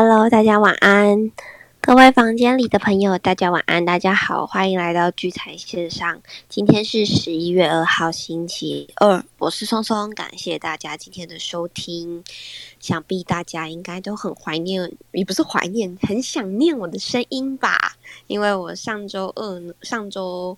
[0.00, 1.32] Hello，大家晚安。
[1.80, 6.22] 各位房间里的朋友，大家晚安，大家好，欢迎来到聚财线上。
[6.48, 12.22] 今天是十一月二号，星期二，我是松松，感谢大家今天的收听。
[12.78, 17.96] 想必大家应该都很怀念，也不是怀念，很想念我的声音吧？
[18.28, 20.56] 因为我上周二、上周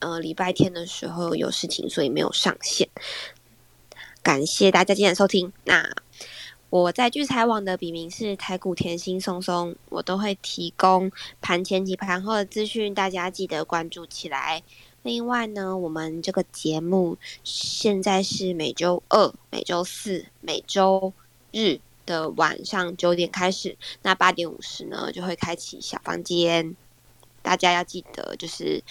[0.00, 2.88] 呃礼拜天的时候有事情，所以没有上线。
[4.24, 5.52] 感谢大家今天的收听。
[5.62, 5.88] 那
[6.68, 14.64] 我在聚财网的笔名是台股甜心松松，我都会提供盘前及盘后的资讯，大家记得关注起来。
[15.02, 21.12] 另外呢，我们这个节目现在是每周二、每周四、每周
[21.52, 26.74] 日的晚上九点开始，那八点五十呢就会开启小房间，
[27.42, 28.82] 大家要记得就是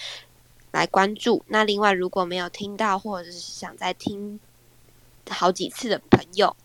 [0.72, 1.44] 来关注。
[1.48, 4.40] 那另外如果没有听到，或者是想再听。
[5.28, 6.56] 好几次的朋友，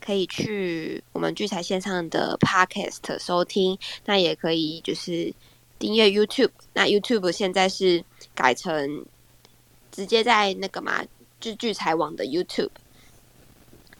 [0.00, 5.32] 可以去我们聚财线上的 Podcast 收听，那也可以就是
[5.78, 6.50] 订阅 YouTube。
[6.72, 9.04] 那 YouTube 现在是改成
[9.90, 11.04] 直接在那个嘛，
[11.40, 12.70] 就聚财网的 YouTube。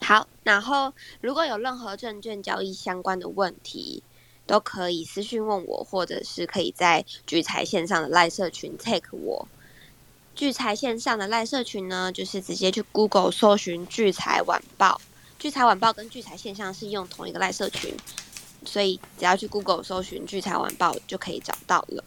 [0.01, 4.01] 好，然后如果有任何证券交易相关的问题，
[4.45, 9.47] 都可以私讯问我，或者是可以在聚财线上的赖社群 take 我。
[10.35, 15.01] 聚财线上的赖社群呢，就是直接去 Google 搜寻聚财晚报。
[15.37, 17.93] 聚财晚报跟聚财线上是用同一个赖社群，
[18.65, 22.03] 所以只要去 Google 搜寻聚财晚报就可以找到了。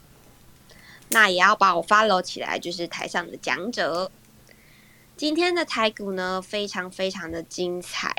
[1.11, 4.11] 那也要把我 follow 起来，就是台上的讲者。
[5.15, 8.15] 今天的台股呢，非常非常的精彩。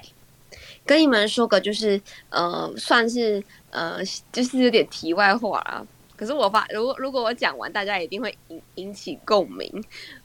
[0.85, 3.99] 跟你们说个，就是呃，算是呃，
[4.31, 5.85] 就是有点题外话啊。
[6.23, 9.69] 可是我发，如果如果我讲完，大家一定会引引起共鸣。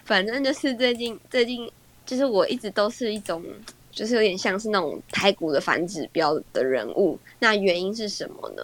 [0.05, 1.69] 反正就是最近最近，
[2.07, 3.45] 就是我一直都是一种，
[3.91, 7.19] 就是有点像是那种台股的反指标的人物。
[7.41, 8.63] 那原因是什么呢？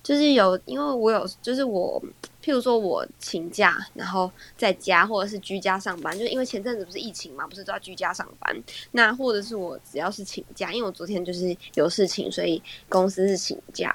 [0.00, 2.00] 就是有，因为我有，就是我，
[2.40, 8.56] 譬如说我请假，然后在家或者是居家上班，就因为前阵子不是疫情嘛，不是都要居家上班。
[8.92, 13.92] 那或者是我只要是请假，因为我昨天就是有事情，所以公司是请假，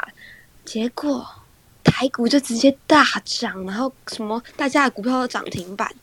[0.66, 1.26] 结果。
[1.84, 5.94] 台股就直接大涨，然后什么大家的股票都涨停板，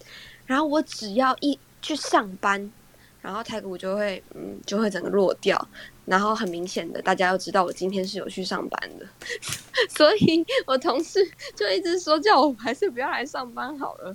[0.47, 2.71] 然后我只要一去上班，
[3.21, 5.69] 然后台股就会嗯就会整个落掉，
[6.07, 9.07] 然后很明显的大家都知道我今天是有去上班的，
[9.91, 11.21] 所以我同事
[11.55, 14.15] 就一直说叫我还是不要来上班好了，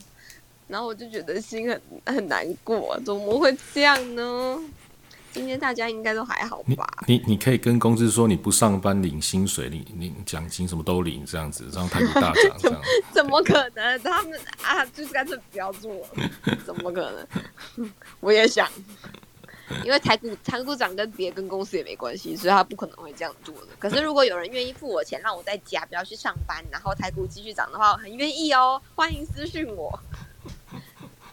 [0.68, 4.60] 然后我就觉得心很很难过，怎么会这样呢？
[5.34, 6.88] 今天大家应该都还好吧？
[7.08, 14.00] 你你可以跟公司说你不上班领薪水，领领奖金什么都领， 这样子然后台股大涨，这样怎么可能？
[14.04, 15.92] 他们啊，就是干脆不要做，
[16.66, 17.90] 怎么可能？
[18.22, 18.70] 我也想，
[19.84, 23.70] 因为台股台股涨跟别跟公司也没关系，所以他不可能会这样做的。
[23.80, 30.00] 可是如果有人愿意付我钱，让我在家不要去上班，然后台股继续涨的话，我很愿意哦，欢迎私讯我。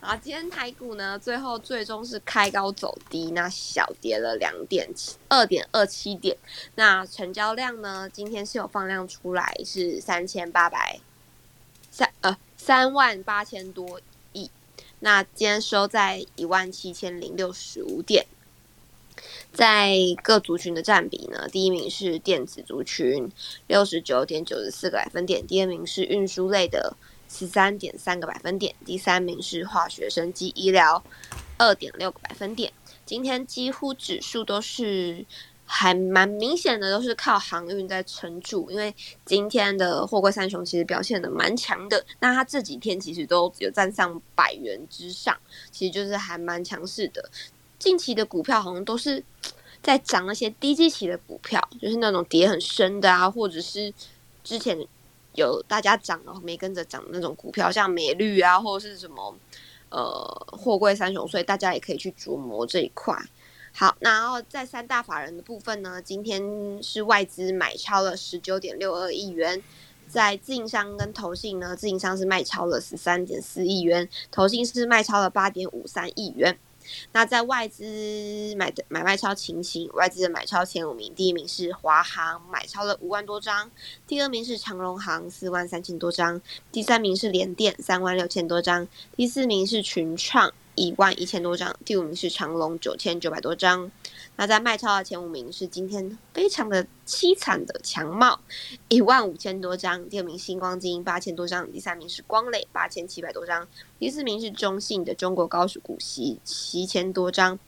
[0.00, 4.88] 啊，今天台股呢，最后最终是开高走低，那小跌了两点
[5.28, 6.34] 二点二七点。
[6.76, 10.98] 那成交量呢，今天是有放量出来，是三千八百
[11.90, 14.00] 三呃三万八千多
[14.32, 14.50] 亿。
[15.00, 18.26] 那今天收在一万七千零六十五点。
[19.52, 23.30] 在各族群的占比呢，第一名是电子族群，
[23.66, 26.96] 六十九点九十四个百分点；第二名是运输类的。
[27.32, 31.02] 十三点三个百分点，第三名是化学生机医疗，
[31.56, 32.72] 二点六个百分点。
[33.06, 35.24] 今天几乎指数都是
[35.64, 38.68] 还蛮明显的，都是靠航运在撑住。
[38.70, 38.92] 因为
[39.24, 45.36] 今天的货柜三雄其实表现的蛮强的，那它这几天其实都有站上百元之上，
[45.70, 47.30] 其实就是还蛮强势的。
[47.78, 49.22] 近期的股票好像都是
[49.80, 53.94] 在涨那些低基期的股票，就是那种跌很深的啊，或者是
[54.42, 54.84] 之前。
[55.34, 59.34] 有大家涨了没跟着涨那种股票，像美绿啊，或者是什么
[59.90, 63.16] 呃货柜三雄，所以大家也可以去琢磨这一块。
[63.72, 69.62] 好，然后在三大法人的部分呢，今天是外资买超了十九点六二亿元，
[70.08, 76.58] 在自营商跟投信呢，自营商是卖超了十三点四亿元，投信是卖超了八点五三亿元。
[77.12, 83.68] 那在外资买的买卖超情形，外资的买超前五名，第一名是华航，买超了五万多张；
[84.06, 86.40] 第二名是长荣航，四万三千多张；
[86.72, 88.86] 第三名是联电，三万六千多张；
[89.16, 90.52] 第四名是群创。
[90.74, 93.90] 一万一千多张，第五名是长隆九千九百多张。
[94.36, 98.40] 那在卖超的前五名是今天非常的凄惨的强茂，
[98.88, 100.08] 一万五千多张。
[100.08, 103.68] 第二名星光金八千多张，第三名是光磊八千七百多张，
[103.98, 107.58] 第四名是中信的中国高速股息七千多张。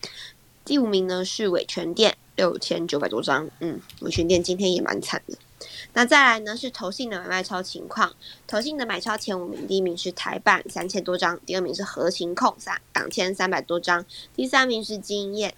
[0.65, 3.47] 第五名呢是伟全店六千九百多张。
[3.59, 5.37] 嗯，伟全店今天也蛮惨的。
[5.93, 8.11] 那再来呢是投信的买卖超情况，
[8.47, 14.03] 投信的买超前五名，第一名是台办三千多张，第二名是合情控三两千三百多张，
[14.35, 15.53] 第三名是经验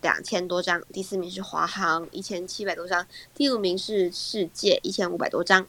[0.00, 5.66] 两千多张，第四名是华航一千七百多张，第五名是世界一千五百多张。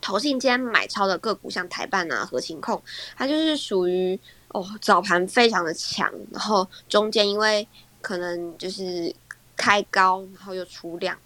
[0.00, 2.82] 投信今天买超的个股，像台办啊、合情控，
[3.16, 4.18] 它就是属于
[4.48, 7.68] 哦早盘非常的强，然后中间因为
[8.00, 9.14] 可能就是
[9.56, 11.16] 开高，然后又出量，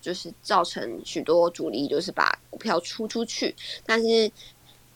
[0.00, 3.54] 就是造成许多主力就是把股票出出去，
[3.84, 4.30] 但是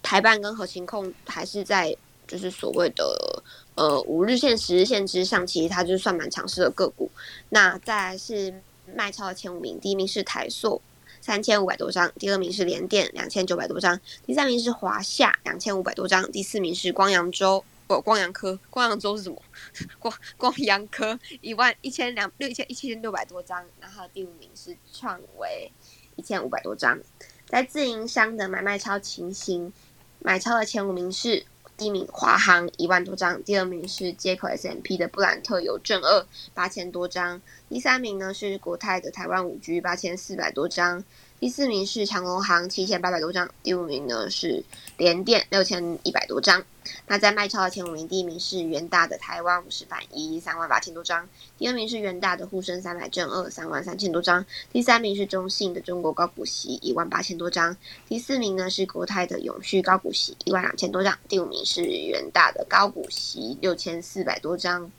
[0.02, 1.96] 台办跟合情控还是在
[2.26, 3.42] 就是所谓的
[3.74, 7.10] 呃五日线、十日线之上，其实它就算蛮强势的个股。
[7.48, 8.62] 那再来是
[8.94, 10.80] 卖超的前五名，第一名是台塑。
[11.22, 17.62] 三千五百多张，第二名是联电两千九百多张，第三名是华夏两千五百多张，第四名是光阳州
[17.96, 19.42] 不光阳科，光阳州是什么？
[19.98, 25.70] 光光阳科一万一千两六千一千六百多张，然后第五名是创维
[26.16, 26.98] 一千五百多张，
[27.46, 29.72] 在自营商的买卖超情形，
[30.20, 31.46] 买超的前五名是。
[31.76, 37.40] 第一名华航一万多张，第二名是接口 S M P 的布兰特邮政二八千多张，
[37.70, 41.02] 第三名呢是国泰的台湾五 G 八千四百多张。
[41.40, 44.62] 第四名是长隆行七千八百多张，第五名呢是
[44.98, 46.62] 联电六千一百多张。
[47.06, 51.26] 那在卖超的前五名，第一名是元大的台湾五十板一三万八千多张，
[51.56, 57.74] 第二名是元大的沪深三百正二三万三千多张，第三名是中信的中国高股息一万八千多张，
[58.06, 64.92] 第四名呢是国泰的永续高股息一万两千多张，第五名是元大的高股息六千四百多张。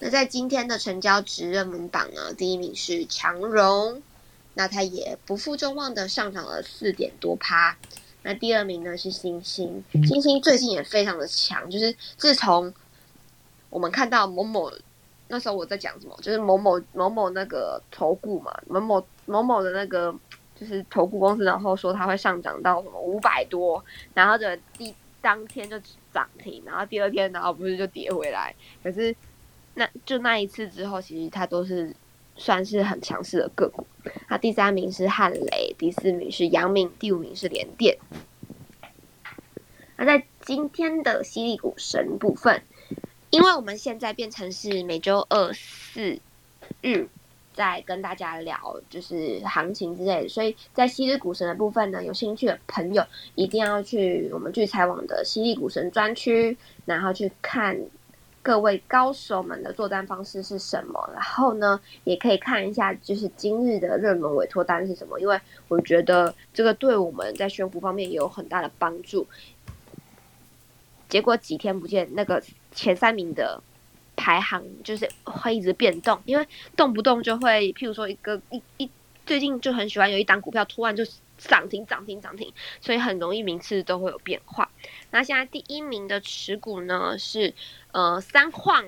[0.00, 4.02] 那在今天的成交值热门榜呢，第一名是强荣。
[4.54, 7.76] 那它也不负众望的上涨了四点多趴。
[8.22, 12.72] 那第二名呢是星星，星星最近也非常的强，就是自从
[13.68, 14.72] 我们看到某某
[15.28, 20.14] 那时候我在讲什么，就是某某某某那个投顾嘛，某某某某的那个
[20.58, 23.84] 就是投顾公司，然后说它会上涨到什么五百多，
[24.14, 25.78] 然后的第当天就
[26.12, 29.14] 涨停，然后第二天然后不是就跌回来，可是
[29.74, 31.94] 那就那一次之后，其实它都是。
[32.36, 33.86] 算是很强势的个股，
[34.28, 37.96] 那第三名是汉雷，第四名是阳明，第五名是联电。
[39.96, 42.62] 那在今天的犀利股神部分，
[43.30, 46.18] 因为我们现在变成是每周二、四、
[46.80, 47.06] 日
[47.52, 53.04] 在跟大家聊就是行情之类的，所以在犀利股神的部分呢，有兴趣的朋友
[53.36, 57.78] 一定要去我们聚财网的犀利股神专区，然后去看。
[58.44, 61.10] 各位高手们的做单方式是什么？
[61.14, 65.18] 然后呢，也可以看一下，就是今日的热门委托单是什么？
[65.18, 69.26] 因为我觉得这个对我们在选股方面也有很大的帮助。
[71.08, 73.62] 结果几天不见，那个前三名的
[74.14, 78.90] 排行就是会一直变动，因为动不动就会，譬如说一个一一
[79.26, 81.04] 最近就很喜欢有一档股票突然就
[81.38, 84.70] 涨停涨停涨停，所以很容易名次都会有变化。
[85.10, 87.52] 那现在第一名的持股呢是。
[87.96, 88.84] 呃，三晃、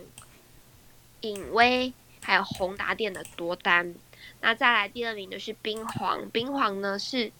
[1.21, 1.93] 影威
[2.25, 3.94] 还有宏达电的多单，
[4.41, 7.31] 那再来第二名的是冰皇，冰皇呢是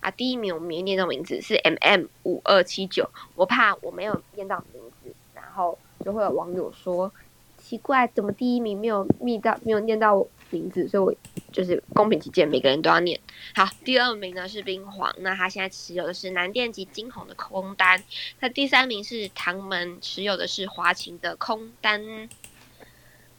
[0.00, 7.10] 啊第一名我没念到名字是 M M 五二七九，我怕我没有念到名字，然后就会有网友说
[7.56, 11.14] 奇怪，怎么第一名没有密到没有念到名字，所以我
[11.52, 13.18] 就是公平起见，每个人都要念。
[13.54, 18.02] 好，第二名呢是冰皇，那他现在持有的是南电及金鸿的空单。
[18.40, 22.28] 那第三名是唐门，持有的是华勤的空单。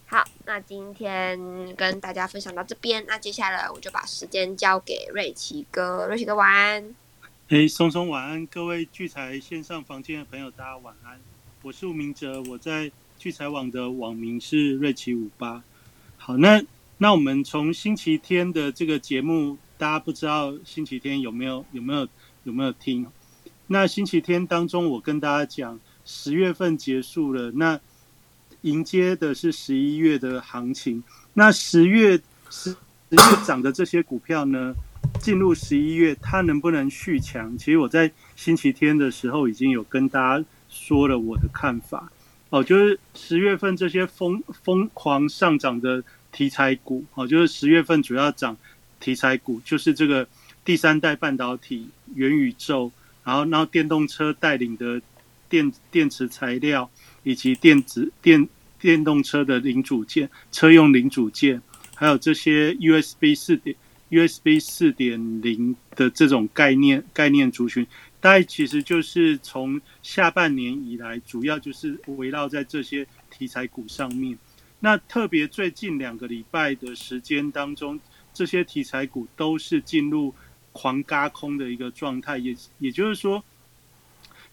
[0.07, 6.95] 好，那今天跟大家分享到这边，那接下来我就把时间交给瑞奇哥，瑞奇哥晚安。
[7.49, 11.19] 哎，松松晚安，各位聚财线上房间的朋友，大家晚安。
[11.63, 15.63] 我是吴明哲，我在聚财网的网名是瑞奇五八。
[16.17, 16.63] 好，那
[16.97, 19.57] 那我们从星期天的这个节目。
[19.77, 22.07] 大家不知道星期天有没有有没有
[22.45, 23.05] 有没有听？
[23.67, 27.77] 那星期天当中，我跟大家讲，十月份结束了，那
[28.61, 31.03] 迎接的是十一月的行情。
[31.33, 32.17] 那十月
[32.49, 34.73] 十十月涨的这些股票呢，
[35.19, 37.57] 进入十一月，它能不能续强？
[37.57, 42.09] 其实我在星期天的时候已经有跟大家说了我的看法。
[42.49, 46.01] 哦，就是十月份这些疯疯狂上涨的
[46.35, 48.57] 题材股，哦，就是十月份主要涨。
[48.99, 50.27] 题材股就是这个
[50.65, 52.91] 第三代半导体、元宇宙，
[53.23, 55.01] 然后然后电动车带领的
[55.47, 56.89] 电电池材料，
[57.23, 58.47] 以及电子电
[58.79, 61.61] 电动车的零组件、车用零组件，
[61.95, 63.75] 还有这些 USB 四点
[64.09, 67.85] USB 四点零的这种概念概念族群，
[68.19, 74.37] 大概其实就是从下半年以来，主要就是围绕在这些题材股上面。
[74.85, 77.99] 那特别最近两个礼拜的时间当中。
[78.35, 80.31] 这些题材股都是进入
[80.73, 83.43] 狂嘎空的一个状态，也也就是说，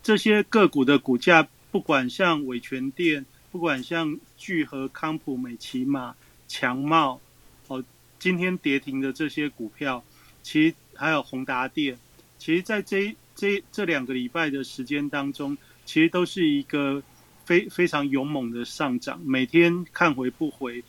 [0.03, 6.15] 这些个股的股价，不管像伟全电，不管像聚合、康普、美骑马、
[6.49, 7.21] 强茂，
[7.67, 7.85] 哦，
[8.19, 10.03] 今天跌停的这些股票，
[10.43, 11.99] 其实还有宏达电，
[12.39, 17.03] 其实在这这这两个礼拜的时间当中，其实都是一个
[17.45, 20.83] 非非常勇猛的上涨，每天看回不回。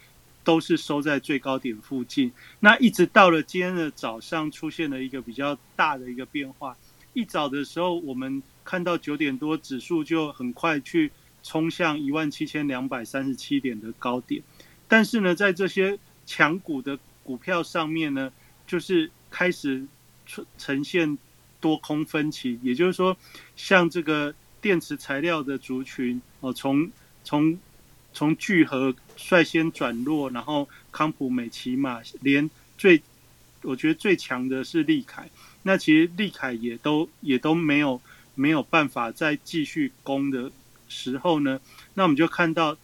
[0.46, 2.30] 都是收在最高点附近，
[2.60, 6.76] 那一直到了今天的早上，出现了一个比较大的一个变化。
[7.14, 11.10] 一早的时候，我们看到九点多，指数就很快去
[11.44, 14.44] 冲向一万七千两百三十七点的高点。
[14.90, 18.30] 但是呢，在这些强股的股票上面呢，
[18.68, 19.86] 就是开始
[20.26, 21.18] 出呈现
[21.62, 22.60] 多空分歧。
[22.62, 23.16] 也就是说，
[23.56, 26.92] 像这个电池材料的族群，哦，从
[27.24, 27.58] 从
[28.12, 33.02] 从聚合率先转弱，然后康普美骑马连最，
[33.62, 35.30] 我觉得最强的是利凯。
[35.62, 38.02] 那其实利凯也都也都没有
[38.36, 40.52] 没有办法再继续攻的
[40.90, 41.62] 时候呢，
[41.94, 42.76] 那我们就看到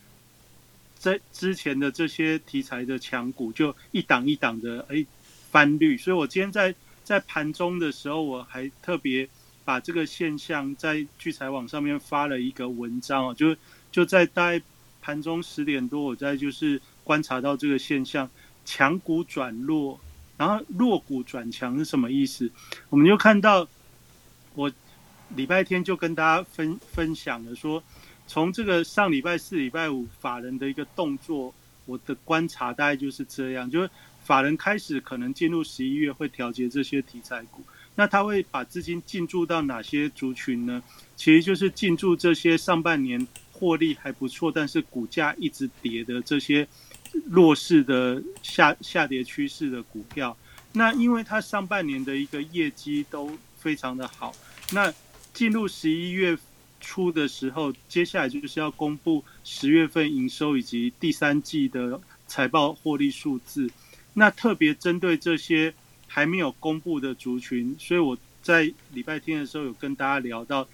[0.98, 5.06] 在之前的这些题材的强股就一档一档的哎
[5.52, 5.98] 翻绿。
[5.98, 6.74] 所以我今天在
[7.04, 9.28] 在盘中的时候，我还特别
[9.70, 13.56] 把这个现象在聚财网上面发了一个文章哦，就
[13.92, 14.62] 就在大概。
[15.02, 18.30] 盘中十点多，我在就是观察到这个现象，
[18.66, 19.98] 强股转弱，
[20.38, 22.52] 然后弱股转强是什么意思？
[22.90, 23.66] 我们就看到，
[24.56, 24.70] 我
[25.38, 27.82] 礼拜天就跟大家分分享了，说
[28.28, 33.90] 从这个上礼拜四、礼拜五法人的一个动作，我的观察大概就是这样，就是
[34.22, 37.64] 法人开始可能进入十一月会调节这些题材股，
[38.00, 40.82] 那他会把资金进驻到哪些族群呢？
[41.18, 43.28] 其实就是进驻这些上半年。
[43.52, 46.66] 获利还不错，但是股价一直跌的这些
[47.26, 50.38] 弱势的下下跌趋势的股票，
[50.72, 54.34] 那因为它上半年的一个业绩都非常的好，
[54.72, 54.94] 那
[55.34, 56.38] 进入十一月
[56.80, 63.70] 初的时候，接下来就是要公布十月份营收以及第三季的财报获利数字，
[64.14, 65.74] 那特别针对这些
[66.10, 70.68] 还没有公布的族群，所以我在礼拜天的时候有跟大家聊到。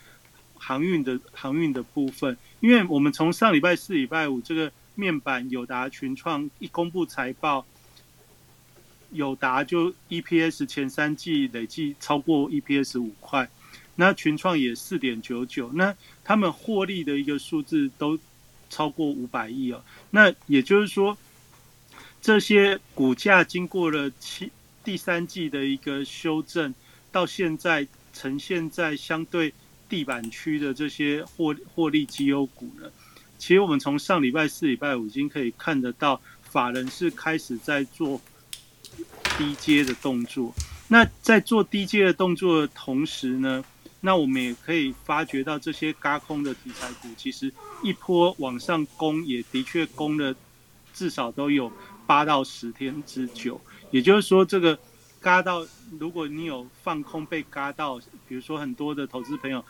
[0.57, 7.65] 航运的航运的部分，因为我们从上礼拜四、礼拜五这个面板友达群创一公布财报，
[9.11, 13.47] 友达就 EPS 前三季累计超过 EPS 五块，
[13.95, 18.17] 那群创也四点九九，那他们获利的一个数字都
[18.69, 19.83] 超过五百亿哦。
[20.09, 21.17] 那也就是说，
[22.21, 24.49] 这些股价经过了七
[24.85, 26.73] 第三季的一个修正，
[27.11, 29.53] 到现在呈现在相对。
[29.87, 32.89] 地板区的这些获获利绩优股呢，
[33.37, 38.19] 其实我们从上礼拜四、礼拜五已经可以看得到，法人是开始在做
[39.37, 40.51] 低阶的动作。
[40.87, 43.63] 那在做低阶的动作的同时呢，
[44.01, 50.35] 那我们也可以发觉到这些嘎空的题材股，其实一波往上攻，也的确攻了
[50.95, 51.71] 至少都有
[52.07, 53.61] 八到十天之久。
[53.91, 54.77] 也就是说，这个。
[55.21, 55.65] 嘎到，
[55.99, 59.65] 如果你有放空被嘎到，比如说很多的投资朋友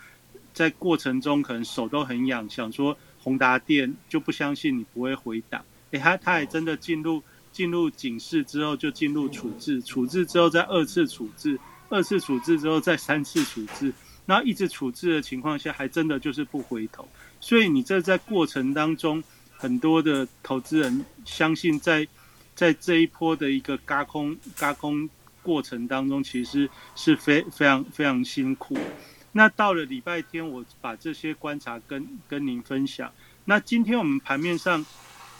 [0.52, 11.58] 在过程中可能手都很痒，想说宏达电就不相信你不会回档，哎，他他也真的进入进入警示之后就进入处置，处置之后再二次处置，
[11.88, 13.90] 二次处置之后再三次处置，
[14.26, 17.08] 然后一直处置的情况下，还真的就是不回头，
[17.40, 19.24] 所以你这在过程当中，
[19.56, 22.06] 很多的投资人相信在
[22.56, 25.08] 在这一波的一个嘎空嘎空。
[25.42, 28.76] 过程当中其实是非非常非常辛苦。
[29.30, 33.12] 那到了礼拜天，我把这些观察跟跟您分享。
[33.44, 34.84] 那今天我们盘面上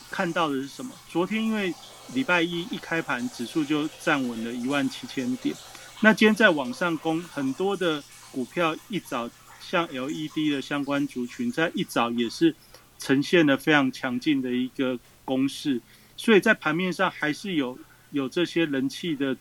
[0.09, 0.93] 看到的是什么？
[1.09, 1.75] 昨天因为
[2.15, 5.53] 礼拜一一开盘，指数就站稳了一万七千点。
[6.01, 12.55] 那今天在往上攻，很多的股票一早像 LED 的相关族群，在一早也是
[13.01, 15.83] 呈现了非常强劲的一个攻势。
[16.17, 17.79] 所以在盘面上还是有
[18.11, 19.37] 有这些人气的。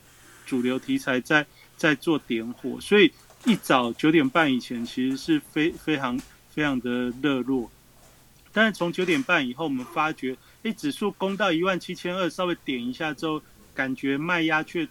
[0.47, 1.43] 主流题材在
[1.75, 3.11] 在做点火，所以
[3.45, 6.15] 一早九点半以前其实是非非常
[6.51, 7.71] 非常的热络，
[8.53, 13.41] 但是从九点半以后，我们发觉，哎，指数攻到一万七千二，稍微点一下之后，
[13.73, 14.87] 感觉卖压却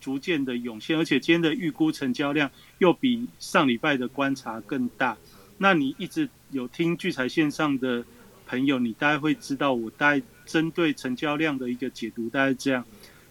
[0.00, 2.48] 逐渐的涌现，而且今天的预估成交量
[2.78, 5.16] 又比上礼拜的观察更大。
[5.56, 8.04] 那你一直有听聚财线上的
[8.46, 12.84] 朋友，你大概会知道，我大概针对成交量的一个解读，大概这样。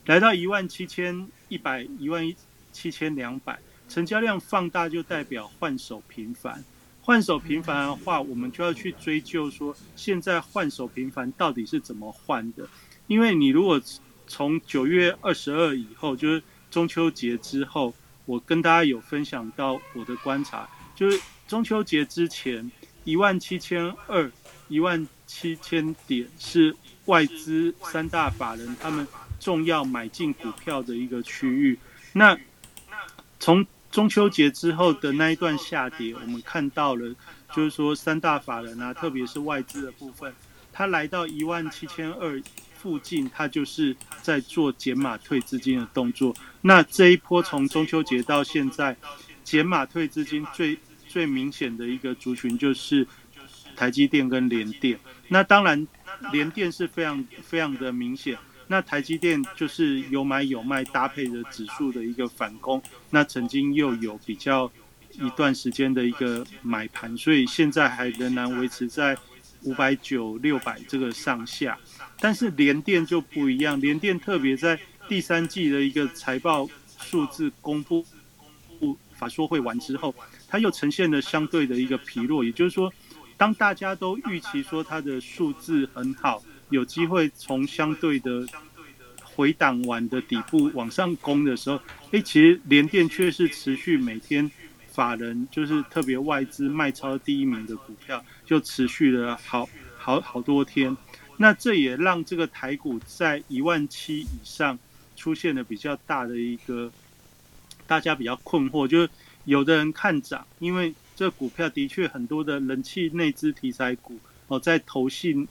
[0.05, 2.24] 来到一万七千一百一万
[2.71, 3.59] 七千两百，
[3.89, 6.63] 成交量放大就代表换手频繁。
[7.01, 12.69] 换手频繁的话，我们就要去追究说，现在换手频繁到底是怎么换的？
[13.07, 13.81] 因为你如果
[14.27, 17.93] 从九月二十二以后，就是中秋节之后，
[18.25, 22.69] 我跟大家有分享到我的观察，就是中秋节之前
[23.05, 24.29] 一万七千二、
[24.67, 26.75] 一万七千点是
[27.07, 29.05] 外资三大法人他们
[29.39, 31.77] 重要买进股票的一个区域。
[32.13, 32.37] 那
[33.39, 37.15] 从中秋节之后的那一段下跌，我们看到了，
[37.55, 40.33] 就是说三大法人啊，特别是外资的部分，
[40.71, 42.41] 它来到一万七千二
[42.77, 46.35] 附近，它就是在做减码退资金的动作。
[46.61, 48.95] 那这一波从中秋节到现在，
[49.43, 53.07] 减码退资金最最明显的一个族群就是
[53.75, 54.99] 台积电跟联电。
[55.29, 55.87] 那当然，
[56.31, 58.37] 联电是非常非常的明显。
[58.67, 62.81] 那台积电就是有买有卖，搭配着指数的一个反攻。
[63.11, 64.69] 那曾经又有比较
[65.13, 69.17] 一段时间的一个买盘，所以现在还仍然维持在
[69.63, 71.77] 五百九、六百这个上下。
[72.19, 76.67] 但是联电就不一样，联电特别在第三季的一个财报
[76.99, 78.05] 数字公布、
[78.67, 80.13] 公布法说会完之后，
[80.45, 82.43] 它又呈现了相对的一个疲弱。
[82.43, 82.91] 也就是说，
[83.38, 86.44] 当大家都预期说它的数字很好。
[86.70, 88.46] 有机会从相对的
[89.24, 91.79] 回档完的底部往上攻的时候，
[92.12, 94.51] 哎，其实联电却是持续每天
[94.89, 100.98] 法人就是特别外资卖超第一名的股票，就持续了好好好多天。
[101.38, 104.77] 那这也让这个台股在一万七以上
[105.15, 106.91] 出现了比较大的一个
[107.86, 109.10] 大家比较困惑，就是
[109.46, 115.45] 有的人看涨，因为这股票的确很多的人气内资题材股哦，在投信。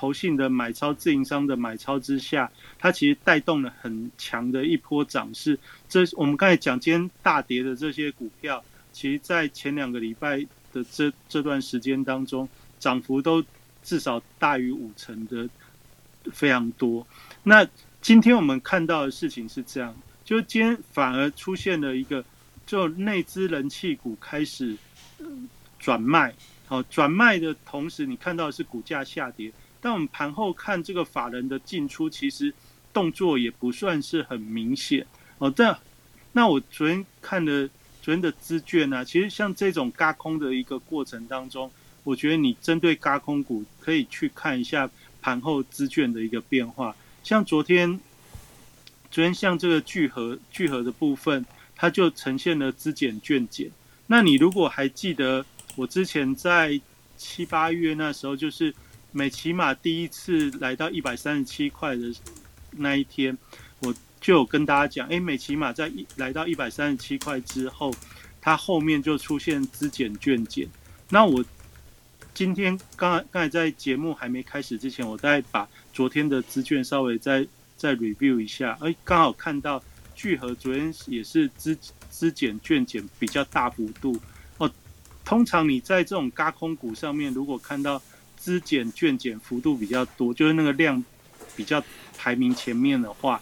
[0.00, 2.48] 投信的买超、自营商的买超之下，
[2.78, 5.58] 它其实带动了很强的一波涨势。
[5.88, 10.38] 这我们刚才讲今天大跌的这些股票，其实在前两个礼拜
[10.72, 12.48] 的这这段时间当中，
[12.78, 13.44] 涨幅都
[13.82, 15.48] 至少大于五成的，
[16.30, 17.04] 非常多。
[17.42, 17.66] 那
[18.00, 19.92] 今天我们看到的事情是这样，
[20.24, 22.24] 就今天反而出现了一个，
[22.64, 24.76] 就内资人气股开始
[25.78, 26.34] 转卖。
[26.66, 29.52] 好，转卖的同时，你看到的是股价下跌。
[29.80, 32.52] 但我们盘后看这个法人的进出，其实
[32.92, 35.06] 动作也不算是很明显
[35.38, 35.48] 哦。
[35.54, 35.78] 但
[36.32, 37.68] 那我昨天看的
[38.02, 41.70] 昨天的资券呢，其实像这种嘎空的一个过程当中，
[42.02, 44.90] 我觉得你针对嘎空股可以去看一下
[45.22, 46.94] 盘后资券的一个变化。
[47.22, 48.00] 像昨天，
[49.10, 53.70] 昨天像这个聚合聚合的部分，它就呈现了资减券减。
[54.08, 55.46] 那你如果还记得
[55.78, 56.78] 我之前在
[57.16, 58.74] 七八月那时候，就是。
[59.10, 62.12] 美骑马第一次来到一百三十七块的
[62.72, 63.36] 那一天，
[63.80, 67.90] 我就有跟大家讲，哎，美骑马在一来到一百三十七块之后，
[68.38, 70.68] 它后面就出现资减券减。
[71.08, 71.42] 那我
[72.34, 77.44] 今天刚刚才在节目还没开始之前，我再把昨天的资券稍微再
[77.78, 79.82] 再 review 一下，哎，刚好看到
[80.14, 81.76] 聚合昨天也是资
[82.10, 84.20] 资减券减比较大幅度。
[85.28, 88.00] 通常你在这种高空股上面，如果看到
[88.38, 91.04] 资减券减幅度比较多，就是那个量
[91.54, 91.84] 比较
[92.16, 93.38] 排名前面的话，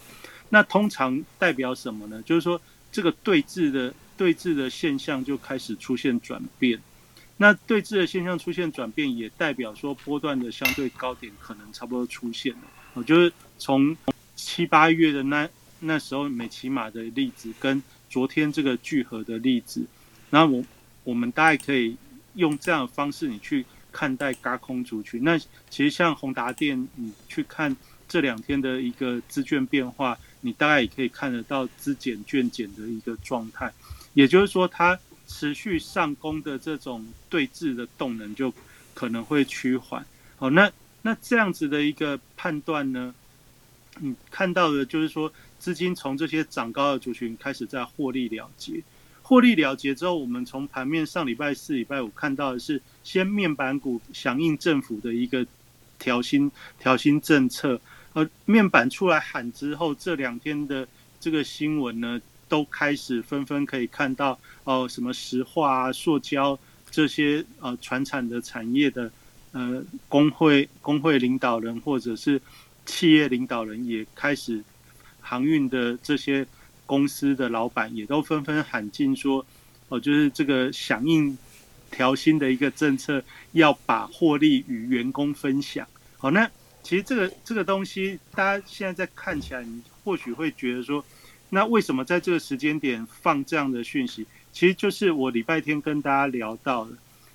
[0.48, 2.20] 那通常代表什么呢？
[2.22, 6.82] 就是说这个对峙的对峙的现象就开始出现转变。
[7.36, 12.62] 那对峙的现象出现转变，也代表说波段的相对高点可能差不多出现了。
[12.94, 13.96] 我就是从
[14.34, 19.86] 七八月的那那时候美骑马的例子，跟昨天这个聚合的例子，
[20.30, 20.64] 那我
[21.06, 21.96] 我们大概可以
[22.34, 23.64] 用这样的方式，你去。
[23.92, 27.74] 看待高空族群，那其实像宏达电，你去看
[28.06, 33.72] 这两天的一个资券变化，你大概也可以看得到资减券减的一个状态，
[34.12, 38.52] 也就是说，它持续上攻的这种对峙的动能就
[38.92, 40.04] 可能会趋缓。
[40.36, 43.14] 好，那那这样子的一个判断呢，
[43.98, 48.82] 你看到的就是说，资金从这些涨高的族群开始在获利了结。
[49.28, 55.44] 获利了结之后，我们从盘面上礼拜四、礼拜五看到的是，先面板股响应政府的一个
[55.98, 57.80] 调薪调薪政策，
[58.12, 60.86] 而面板出来喊之后，这两天的
[61.18, 66.56] 这个新闻呢，都开始纷纷可以看到哦，什么石化、啊、塑胶
[66.92, 69.10] 这些呃传产的产业的
[69.50, 72.40] 呃工会工会领导人或者是
[72.84, 74.62] 企业领导人也开始
[75.20, 76.46] 航运的这些。
[76.86, 79.44] 公司的老板也都纷纷喊进说
[79.90, 81.36] ：“哦，就是这个响应
[81.90, 83.22] 调薪的一个政策，
[83.52, 86.50] 要把获利与员工分享。”好，那
[86.82, 91.04] 其实这个这个东西，大家现在在看起来，你或许会觉得说，
[91.50, 94.26] 那为什么在这个时间点放这样的讯息？
[94.52, 96.92] 其实就是我礼拜天跟大家聊到的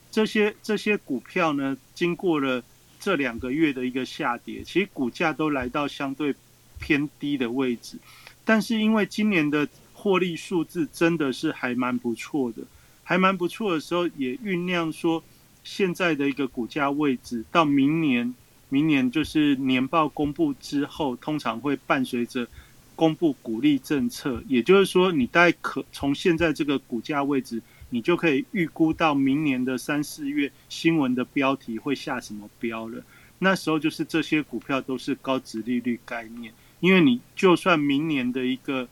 [0.09, 2.63] 这些这些股票呢，经过了
[2.99, 6.33] 这两个月的一个下跌，其实股价都来到相对
[6.79, 7.97] 偏低的位置。
[8.43, 12.63] 但是因为今年的获利数字真的是还蛮不错的，
[13.03, 15.23] 还蛮不错的时候，也酝酿说
[15.63, 18.33] 现在的一个股价位置到明年，
[18.69, 22.47] 明年就是年报公布之后，通常会伴随着
[22.95, 33.03] 公布股利政策，也就是说，你大概可从现在这个股价位置，你就可以预估到明年的三四月新闻的标题会下什么标了。
[33.39, 36.53] 那时候就是这些股票都是高值利率概念。
[36.81, 38.89] 因为你就算明年的一个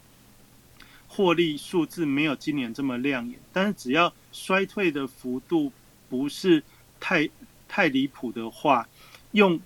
[1.07, 5.71] 获利数字没有今年这么亮眼，但是只要衰退的幅度
[6.07, 6.63] 不是
[6.99, 7.27] 太
[7.67, 8.87] 太离谱的话，
[9.31, 9.59] 用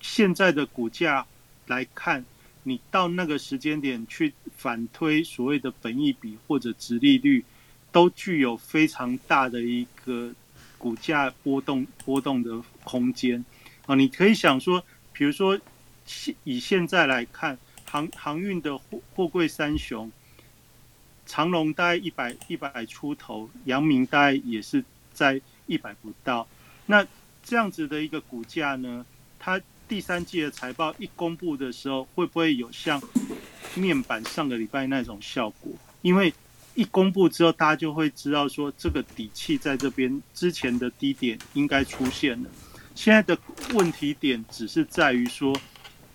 [0.00, 1.26] 现在的股价
[1.66, 2.22] 来看，
[2.62, 7.42] 你到那个时间点去反推所谓的本益比或者值利率，
[7.90, 10.34] 都具有非常大的一个
[10.76, 13.42] 股价波动波动的空间
[13.86, 13.94] 啊！
[13.94, 15.58] 你可以想说，比如说。
[16.04, 20.10] 现以现在来看，航航运的货货柜三雄，
[21.26, 26.46] 长龙大概一百一百出头，阳明大概也是在一百不到。
[26.86, 27.06] 那
[27.44, 29.04] 这样子的一个股价呢，
[29.38, 33.00] 它第三季的财报一公布的时候，会不会有像
[33.74, 35.72] 面板上个礼拜那种效果？
[36.00, 36.32] 因为
[36.74, 42.50] 一公布之后，大家就会知道说这个底气在这边，之前的低点应该出现了。
[42.94, 43.38] 现在的
[43.74, 45.54] 问题点只是在于说。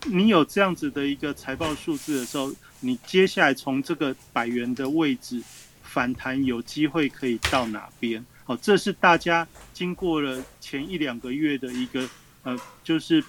[0.10, 5.42] 你有这样子的一个财报数字的时候，你接下来从这个百元的位置
[5.84, 8.26] 反弹，有机会可以到哪边？
[8.46, 12.10] 哦，这是大家经过了前一两个月的一个
[12.44, 13.22] 呃，就是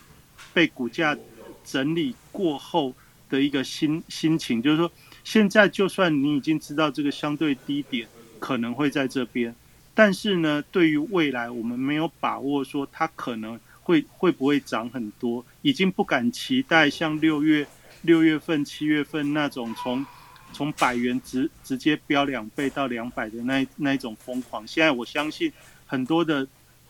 [0.55, 1.17] 被股价
[1.65, 2.95] 整理过后
[3.29, 4.91] 的一个心心情，就是说，
[5.25, 8.07] 现在就算你已经知道这个相对低点
[8.39, 9.53] 可能会在这边，
[9.95, 13.59] 但是呢，对于未来我们没有把握说它可能。
[13.89, 15.43] 会会不会涨很多？
[15.63, 17.67] 已经不敢期待像六月
[18.03, 20.05] 六月份、七月份那种从
[20.53, 24.67] 从百元直直接飙两倍到两百的那那一种疯狂。
[24.67, 25.51] 现在我相信
[25.87, 26.47] 很多的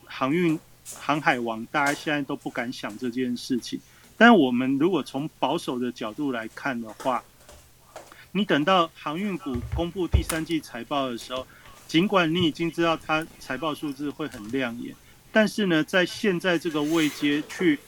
[0.06, 0.58] 航运
[0.96, 3.80] 航海王，大家现在都不敢想这件事情。
[4.16, 7.22] 但我们如果从保守的角度来看的话，
[8.32, 11.46] 你等到航运股公布第三季财报的时候，
[11.86, 14.96] 尽管你已经知道它财报数字会很亮眼。
[15.30, 17.78] 但是呢，在现在这个位阶去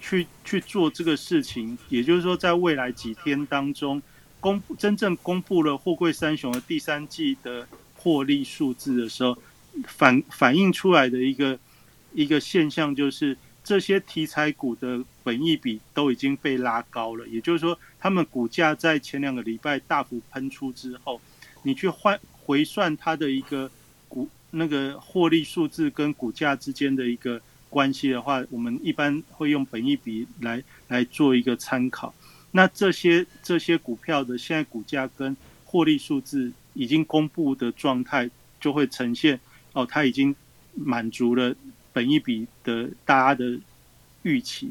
[0.00, 4.00] 去去做这个事情，也就是说，在未来几天当中，
[4.38, 9.36] 公真正公布了货柜三雄的第三季的获利数字的时候，
[9.86, 11.58] 反反映出来的一个
[12.14, 17.26] 一个现象就是，这些题材股的本益比都已经被拉高了。
[17.26, 21.20] 也就是说，他们股价在前两个礼拜大幅喷出之后，
[21.64, 23.68] 你去换回算它的一个。
[24.52, 32.14] 那个获利数字跟股价之间的一个关系的话，我们一般会用本益比来来做一个参考。
[32.50, 35.34] 那这些这些股票的现在股价跟
[35.64, 38.28] 获利数字已经公布的状态，
[38.60, 39.40] 就会呈现
[39.72, 40.36] 哦，它已经
[40.74, 41.54] 满足了
[41.94, 43.58] 本益比的大家的
[44.22, 44.70] 预期。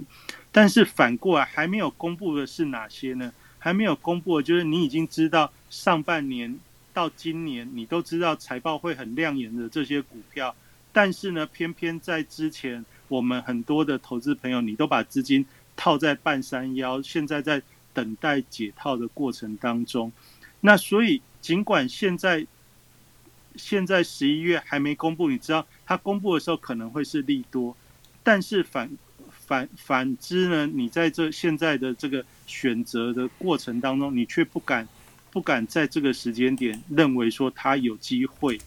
[0.51, 3.33] 但是反过来还没有公布的是哪些呢？
[3.57, 6.59] 还没有公布的就是你已经知道上半年。
[6.93, 10.55] 到今年，你都知道财报会很亮眼的这些股票，
[10.91, 17.61] 但是呢，偏偏在之前，我们很多的投资朋友，你都把资金套在半山腰，现在在
[17.93, 20.11] 等待解套的过程当中。
[20.59, 22.45] 那所以，尽管现在
[23.55, 27.75] 现在十一月还没公布，你知道它公布的时候可能会是利多，
[28.23, 28.89] 但是反
[29.29, 34.87] 反反之呢，你在这现在的这个选择的过程当中，你却不敢。
[35.31, 38.59] 不敢在这个时间点认为说它有机会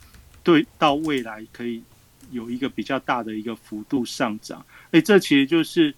[0.42, 1.82] 对到未来可以
[2.30, 5.94] 有一个比较大的一个幅度上涨，哎，这其实就是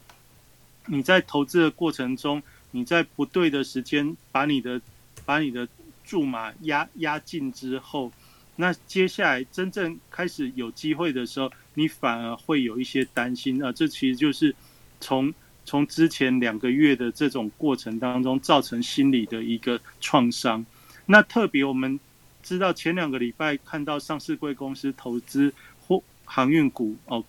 [0.86, 4.80] 你在投资的过程中，你在不对的时间把你的
[5.24, 5.66] 把你的
[6.04, 8.12] 注码压压进之后，
[8.56, 14.54] 那接下来真正开始有机会的时候，你反而会有一些担心啊，这其实就是
[15.00, 15.32] 从。
[15.66, 20.64] 从之前两个月的这种过程当中，造成心理的一个创伤。
[21.04, 22.00] 那特别我们
[22.42, 25.52] 知道，前两个礼拜看到上市贵公司投资
[25.86, 27.22] 或航运股哦，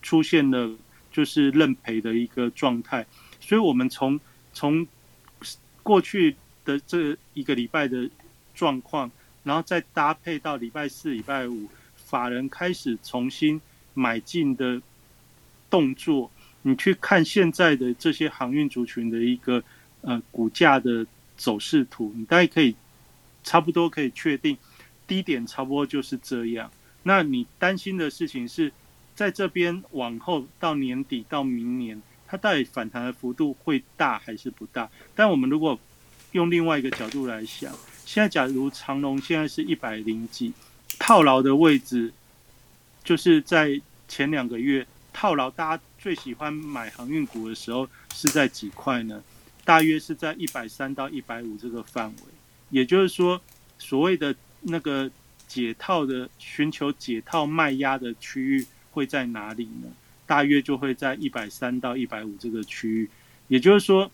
[0.00, 0.74] 出现了
[1.12, 3.06] 就是认赔的一个状态。
[3.40, 4.18] 所以，我们从
[4.54, 4.86] 从
[5.82, 8.08] 过去的这一个礼拜的
[8.54, 9.10] 状况，
[9.44, 13.60] 然后再搭配到礼拜四、礼拜五，法人开始重新
[13.92, 14.80] 买进的
[15.68, 16.30] 动作。
[16.62, 19.62] 你去看现在的这些航运族群的一个
[20.00, 22.74] 呃股价的走势图，你大概可以
[23.42, 24.56] 差不多可以确定
[25.06, 26.70] 低点差不多就是这样。
[27.02, 28.72] 那你担心的事情是
[29.14, 34.88] 在这边往后到年底到明年，它到底反弹的幅度会大还是不大？
[35.14, 35.78] 但我们如果
[36.30, 37.74] 用另外一个角度来想，
[38.06, 40.52] 现在假如长龙现在是一百零几，
[40.98, 42.12] 套牢的位置
[43.02, 49.22] 就是在前两个月套牢，大家最喜欢买航运股的时候是在几块呢？
[49.64, 52.22] 大约是在一百三到一百五这个范围。
[52.70, 53.40] 也就是说，
[53.78, 55.08] 所谓的那个
[55.46, 59.92] 解套的寻求解套卖压的区域会在哪里呢？
[60.26, 63.08] 大约就会在一百三到一百五这个区域。
[63.46, 64.10] 也就是说，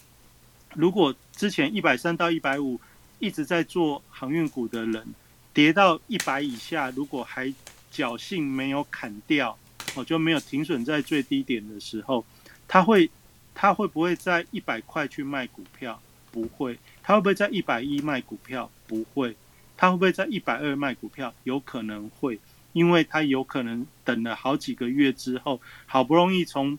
[0.74, 2.79] 如果之前一百三到一百五
[3.18, 5.07] 一直在做航运股的人，
[5.55, 7.51] 跌到一百以下，如果还
[7.90, 9.57] 侥幸没有砍掉，
[9.94, 12.24] 哦就没有停损在最低点的时候，
[12.66, 13.11] 他会
[13.55, 16.01] 他会不会在一百块去卖股票？
[16.31, 16.79] 不会。
[17.03, 18.70] 他会不会在一百一卖股票？
[18.87, 19.35] 不会。
[19.77, 21.33] 他会不会在一百二卖股票？
[21.44, 22.38] 有可能会，
[22.72, 26.79] 因为他有可能等了好几个月之后，好不容易从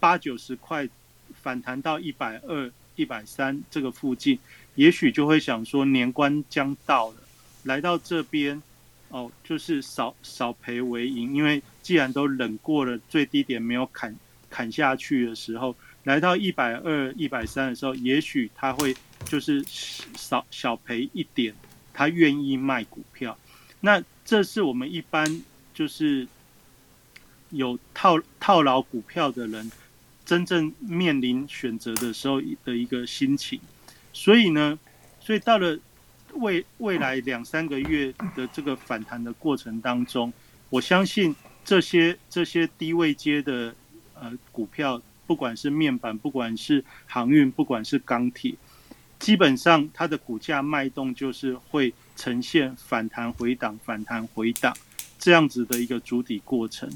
[0.00, 0.88] 八九十块
[1.42, 4.38] 反弹到一百二、一百三这个附近，
[4.76, 7.16] 也许就会想说年关将到了，
[7.64, 8.62] 来到这边
[9.08, 14.16] 哦，就是少少赔为赢，因为既然都忍过了最低点没有砍
[14.50, 18.96] 砍下去的时候，来到一百二、一百三的时候，也许他会。
[19.24, 19.64] 就是
[20.14, 21.52] 少小赔一点，
[21.92, 23.36] 他愿意卖股票。
[23.80, 25.42] 那这是我们一般
[25.74, 26.28] 就是
[27.50, 29.68] 有套套牢股票的人，
[30.24, 33.58] 真正面临选择的时候的一个心情。
[34.12, 34.78] 所以呢，
[35.18, 35.76] 所以到了
[36.34, 40.32] 未未来两三个月的这个反弹的过程当中，
[40.70, 41.34] 我相信
[41.66, 43.74] 这些这些低位接的
[44.14, 48.54] 呃股票，不管是面板，不管是航运，不管是钢铁。
[49.18, 54.76] 基本上它的股价脉动就是会呈现反弹回档、反弹回档
[55.18, 56.88] 这样子的一个主体过程。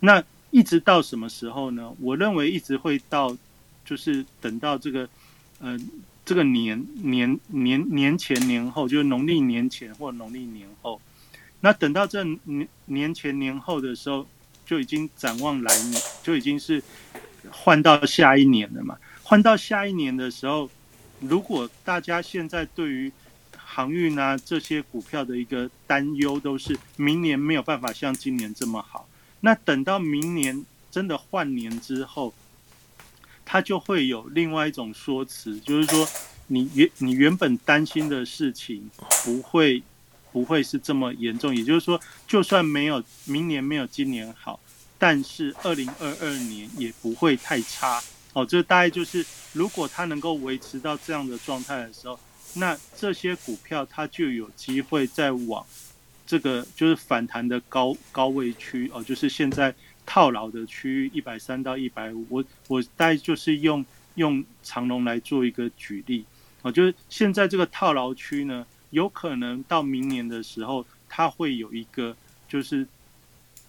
[0.00, 1.94] 那一直到什么时候呢？
[2.00, 3.36] 我认为一直会到，
[3.84, 5.08] 就是等到这个，
[5.60, 5.78] 呃，
[6.24, 11.00] 这个年年年年前年后，就是农历年前或农历年后。
[11.60, 14.26] 那等到这年年前年后的时候，
[14.64, 16.82] 就已经展望来年，就已经是
[17.50, 18.96] 换到下一年了嘛。
[19.22, 20.70] 换到下一年的时候。
[21.20, 23.10] 如果大家现在对于
[23.56, 29.08] 航运啊这些股票的一个担忧都是明年没有办法像今年这么好，
[29.40, 32.34] 那等到明年真的换年之后，
[33.46, 36.06] 它就会有另外一种说辞，就是说
[36.48, 38.90] 你原你原本担心的事情
[39.24, 39.82] 不会
[40.36, 44.60] 不会是这么严重，也就是说，就算没有明年没有今年好，
[44.98, 48.02] 但是二零二二年也不会太差。
[48.34, 52.20] 哦，这大概就是，如果它能够维持到这样的状态的时候，
[52.56, 55.64] 那这些股票它就有机会再往
[56.26, 62.26] 这个就是反弹的高高位区哦，就是现在套牢的区域一百三到一百五。
[62.28, 63.82] 我我大概就是用
[64.16, 66.26] 用长龙来做一个举例
[66.60, 72.16] 哦，就是现在这个套牢区呢，有可能到明年的时候，它会有一个
[72.48, 72.86] 就是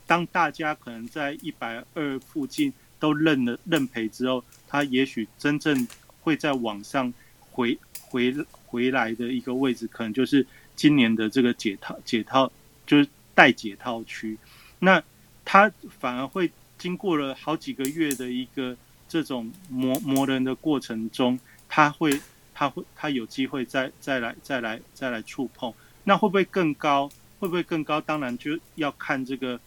[0.06, 4.42] 当大家可能在一百二附近都认了认赔之后。
[4.70, 5.86] 它也许真正
[6.22, 7.14] 会在网上
[7.52, 8.34] 回回
[8.66, 12.50] 回来的一个位置，可能就是今年的这个解套解套，
[12.86, 14.38] 就是待解套区。
[14.80, 15.04] 那
[15.44, 18.78] 它反而会经过了好几个月的一个
[19.10, 21.38] 这种磨磨人的过程中，
[21.68, 22.18] 它会
[22.58, 25.72] 它会它有机会再再来再来再来触碰。
[26.06, 27.08] 那会不会更高？
[27.40, 28.02] 会不会更高？
[28.02, 29.60] 当然就要看这个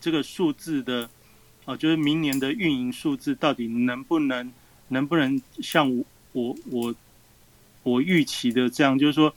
[0.00, 1.10] 这个数字的。
[1.66, 4.50] 哦，就是明年的运营数字到底能不能
[4.88, 6.94] 能不能像我我我
[7.82, 9.32] 我预期的这样，就是说，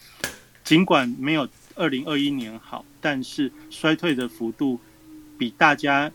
[0.63, 4.79] 尽管没有二零二一年好，但是衰退的幅度
[5.37, 6.09] 比大家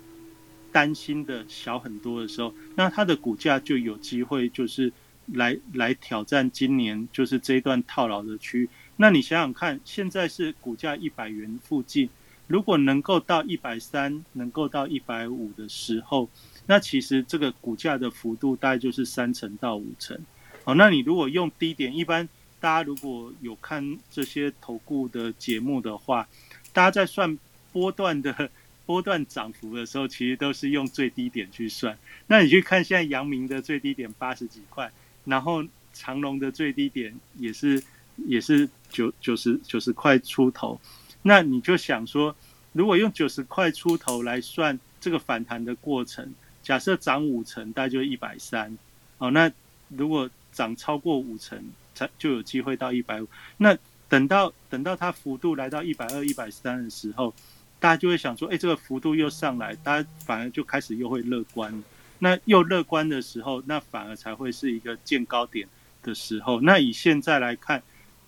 [0.73, 4.91] 担心的小很多的时候，那它的股价就有机会就是
[5.35, 8.69] 来来挑战今年就是这一段套牢的区域。
[8.97, 12.09] 那你想想看，现在是股价一百元附近。
[12.47, 16.29] 如果能够到一百三，能够到一百五的时候，
[16.67, 20.19] 那其实这个股价的幅度大概就是三成到五成。
[20.65, 22.27] 好，那你如果用低点，一般
[22.59, 26.27] 大家如果有看这些投顾的节目的话，
[26.73, 27.39] 大家在算
[27.71, 28.51] 波段的
[28.87, 31.99] 波段涨幅的时候，其实都是用最低点去算。
[32.27, 34.91] 那你去看现在阳明的最低点八十几块，
[35.29, 35.63] 然后
[35.93, 37.83] 长隆的最低点也是
[38.17, 40.81] 也是九九十九十块出头。
[41.23, 42.35] 那你就想说，
[42.73, 48.77] 如果用九十块出头来算这个反弹的过程，假设涨五成，大概就一百三。
[49.19, 49.51] 哦，那
[49.89, 51.63] 如果涨超过五成，
[51.95, 53.29] 才就有机会到一百五。
[53.59, 53.77] 那
[54.09, 57.35] 等到等到它幅度来到一百二、一百三的时候，
[57.79, 61.83] 大家就会想说，哎，这个幅度又上来，大家反而就开始又会乐观。
[62.21, 65.69] 那又乐观的时候，那反而才会是一个见高点
[66.03, 66.61] 的时候。
[66.61, 67.83] 那以现在来看，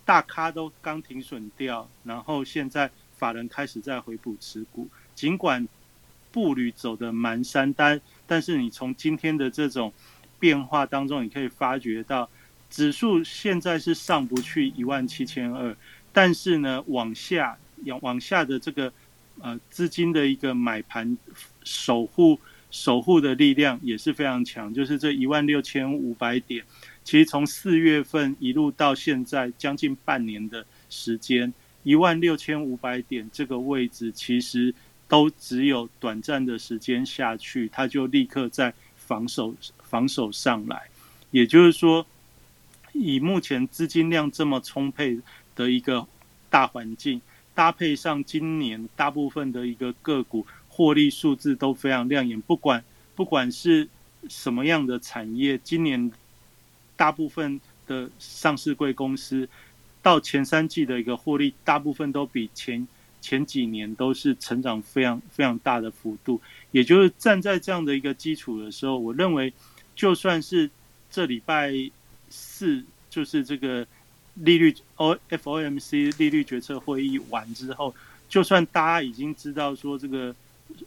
[0.04, 5.66] 大咖都刚停损掉，然后现在法人开始在回补持股，尽管
[6.30, 9.92] 步履走的蛮山，但但是你从今天的这种
[10.38, 12.28] 变化当中，你可以发觉到
[12.70, 15.76] 指数现在是上不去一万七千二，
[16.12, 17.58] 但是呢，往下
[18.02, 18.92] 往下的这个
[19.40, 21.18] 呃资金的一个买盘
[21.64, 22.38] 守护。
[22.70, 26.64] 守护的力量也是非常强，就是这一万六千五百点，
[27.02, 31.52] 其实从四月份一路到现在将近半年的时间，
[31.82, 34.72] 一万六千五百点这个位置其实
[35.08, 39.52] 都只有短暂的时间下去，它就立刻在防守
[39.82, 40.88] 防守上来，
[41.32, 42.06] 也就是说，
[42.92, 45.18] 以目前资金量这么充沛
[45.56, 46.06] 的一个
[46.48, 47.20] 大环境，
[47.52, 50.46] 搭配上今年大部分的一个个股。
[50.72, 52.82] 获利数字都非常亮眼，不管
[53.16, 53.86] 不管是
[54.28, 56.10] 什么样的产业，今年
[56.96, 59.46] 大部分的上市贵公司
[60.00, 62.86] 到前三季的一个获利，大部分都比前
[63.20, 66.40] 前几年都是成长非常非常大的幅度。
[66.70, 69.52] 也就是站在这样的一个基础的时候，我认为
[69.96, 70.70] 就算是
[71.10, 71.72] 这礼拜
[72.30, 73.86] 四就是这个
[74.34, 77.94] 利率 O F O M C 利率决策会议完之后，
[78.28, 80.34] 就算大家已经知道说这个。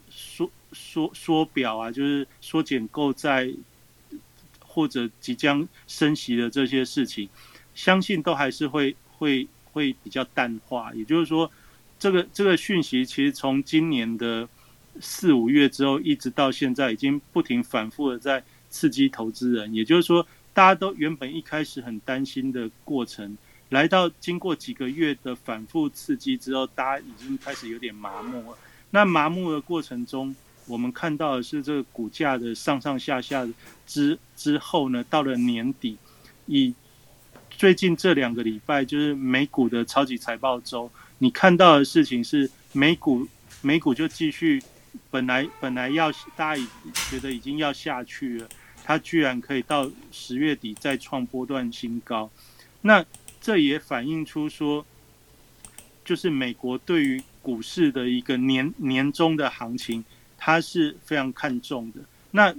[0.10, 3.50] 缩缩缩表啊，就是缩减购债
[4.60, 7.30] 或者即将升息的这些事情，
[7.76, 10.92] 相信都还是会会会比较淡化。
[10.94, 11.52] 也就是说，
[12.00, 14.50] 这个这个讯息其实从今年的
[15.00, 19.74] 四五月之后，一直到现在，已经不停反复的在刺激投资人。
[19.74, 23.38] 也就是说，大家都原本一开始很担心的过程，
[23.70, 28.58] 来到经过几个月的反复刺激之后，大家已经开始有点麻木了。
[28.96, 30.36] 那麻木的过程中，
[30.68, 33.44] 我们看到的是这个股价的上上下下
[33.88, 35.98] 之之后呢，到了年底，
[36.46, 36.72] 以
[37.50, 43.28] 最近这两个礼拜就是美股的超级财报周，你看到的事情是美股
[43.64, 44.62] 美股就继续，
[45.10, 46.64] 本来本来要大家
[47.10, 48.48] 觉得已经要下去了，
[48.84, 52.30] 它居然可以到十月底再创波段新高，
[52.82, 53.04] 那
[53.42, 54.86] 这也反映出说，
[56.06, 60.04] 就是美国对于股市的一个年年终的行情，
[60.38, 62.00] 它是非常看重的。
[62.32, 62.56] 那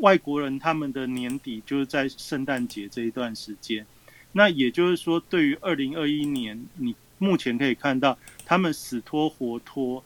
[0.00, 3.84] 外国人他们的年底就是在圣诞节这一段时间。
[4.32, 10.04] 那也就是说，对于二零二一年，你目前可以看到，他们死拖活拖，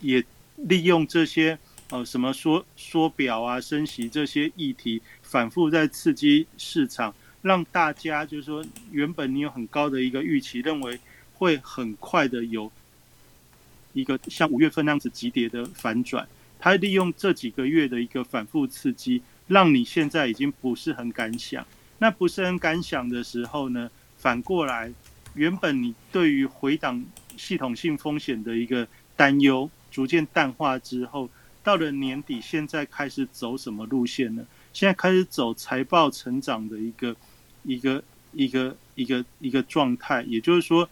[0.00, 0.22] 也
[0.56, 1.58] 利用这些
[1.90, 11.00] 呃什么缩缩表啊、升息这些议题，反复在刺激市场，让大家就是说，原本你有很高的一个预期，认为
[11.32, 12.70] 会很快的有。
[13.92, 16.26] 一个像五月份那样子急跌的反转，
[16.58, 21.66] 它利用这几个月的一个反复刺激，让你现在已经不是很敢想。
[21.98, 24.92] 那不是很敢想的时候呢，反过来，
[25.34, 27.04] 原本你对于回档
[27.36, 31.28] 系统性风险的一个担忧逐渐淡化之后，
[31.62, 34.44] 到了年底，现在开始走什么路线呢？
[34.72, 37.14] 现在开始走财报成长的一个
[37.62, 38.02] 一个
[38.32, 40.88] 一个一个一个状态，也就是说。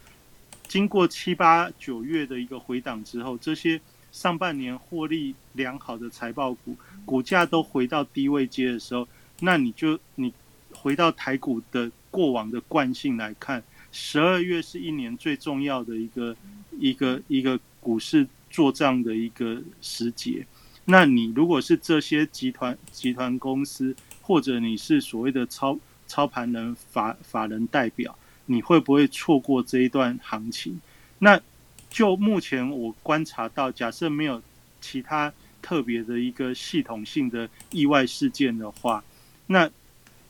[0.70, 3.80] 经过七八九月的一个回档之后，这些
[4.12, 9.08] 上半年获利良好的财报股股价都回到低位阶的时候，
[9.40, 10.32] 那你就你
[10.72, 16.36] 回到台股的过往的惯性来看，十二月是一年最重要的一个
[16.78, 20.46] 一个一个股市做账的一个时节。
[20.84, 28.16] 那你如果是这些集团集团公司，或者你是所谓的操操盘人法法人代表。
[28.50, 30.80] 你会不会错过这一段行情？
[31.20, 31.40] 那
[31.88, 34.42] 就目前我观察到，假设没有
[34.80, 35.32] 其他
[35.62, 39.04] 特别的一个系统性的意外事件的话，
[39.46, 39.70] 那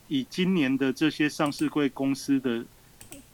[0.08, 2.62] 以今年的这些上市贵公司的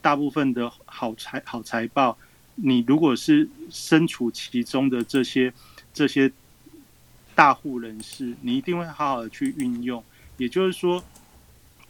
[0.00, 2.16] 大部分的好财好财报，
[2.54, 5.52] 你如果是身处其中的这些
[5.92, 6.30] 这些
[7.34, 10.00] 大户人士，你一定会好好的去运用。
[10.36, 11.02] 也就是说。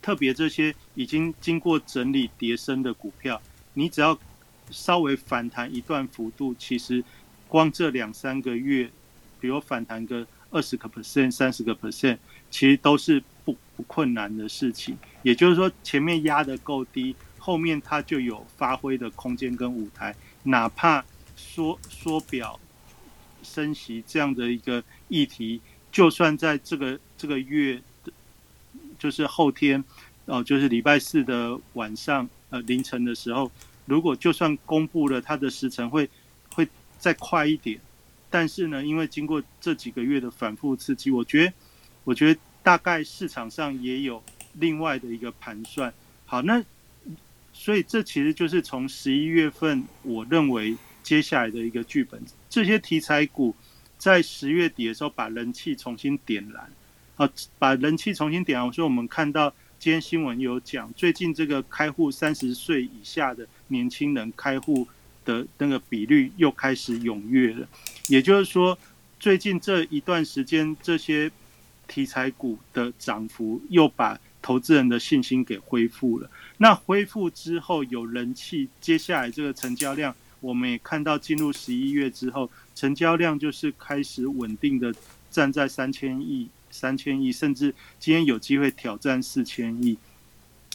[0.06, 3.42] 特别这些已经经过整理叠升的股票，
[3.74, 4.16] 你只要
[4.70, 7.02] 稍微反弹一段幅度，其实
[7.48, 8.88] 光这两三个月，
[9.40, 12.18] 比如反弹个二十个 percent、三十个 percent，
[12.52, 14.96] 其实都是不不困难的事情。
[15.24, 20.14] 也就是说，前面压的够低，后面它就有发挥的空间跟舞台。
[20.44, 21.04] 哪怕
[21.34, 22.60] 缩缩表、
[23.42, 27.82] 升息这样的一个议题，就算在这个这个月。
[29.06, 29.84] 就是后天，
[30.24, 33.48] 哦，就是礼拜四的晚上，呃，凌晨的时候，
[33.84, 36.10] 如果就算公布了它的时程会
[36.52, 37.78] 会再快一点，
[38.28, 41.52] 但是呢，因为经过这几个月的反复刺激，我觉得，
[42.02, 44.20] 我觉得大概市场上也有
[44.54, 45.94] 另外的一个盘算。
[46.24, 46.60] 好，那
[47.52, 53.54] 所以这其实就是从十一月份，我认为接下来的一个剧本，这些题材股
[53.96, 56.68] 在十月底的时候把人气重新点燃，
[57.16, 58.72] 啊，把人气重新点燃。
[58.72, 64.86] 所以我们看到今天新闻有讲，最近这个开户三十岁以下的年轻人开户
[65.24, 67.68] 的那个比率又开始踊跃了，
[68.08, 68.78] 也就是说，
[69.18, 71.30] 最近这一段时间这些。
[71.88, 76.28] 题材股的涨幅又把投资人的信心给恢复了。
[76.56, 84.92] 那恢复之后有人气，接下来这个成交量，我们也看到进入十一月之后，成交量就是开始稳定的
[85.30, 89.96] 站在三千亿、三千亿，甚至今天有机会挑战四千亿。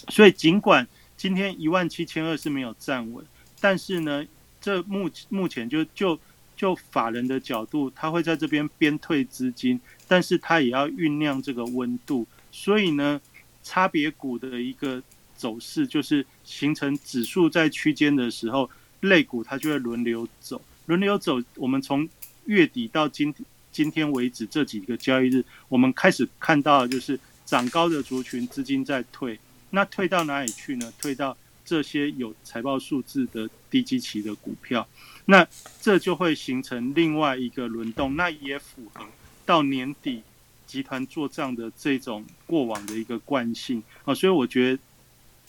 [0.09, 3.25] 所以尽管今天一万七千二是没有站稳，
[3.59, 4.25] 但是呢，
[4.59, 6.19] 这目目前就就
[6.55, 9.79] 就法人的角度，他会在这边边退资金。
[10.07, 13.21] 但是它也要酝酿这个温度，所以呢，
[13.63, 15.01] 差别股的一个
[15.37, 18.69] 走势就是形成指数在区间的时候，
[18.99, 21.41] 类股它就会轮流走，轮流走。
[21.55, 22.09] 我们从
[22.43, 23.33] 月底到今
[23.71, 30.93] 今天为止这几个交易日，我们开始看到就是涨高的族群资金在退，那退到哪里去呢？
[30.99, 34.87] 退到这些有财报数字的低基期的股票，
[35.25, 35.47] 那
[35.81, 39.05] 这就会形成另外一个轮动，那也符合。
[39.45, 40.21] 到年底，
[40.67, 44.79] 集团做账的这种过往的一个惯性啊，所以我觉得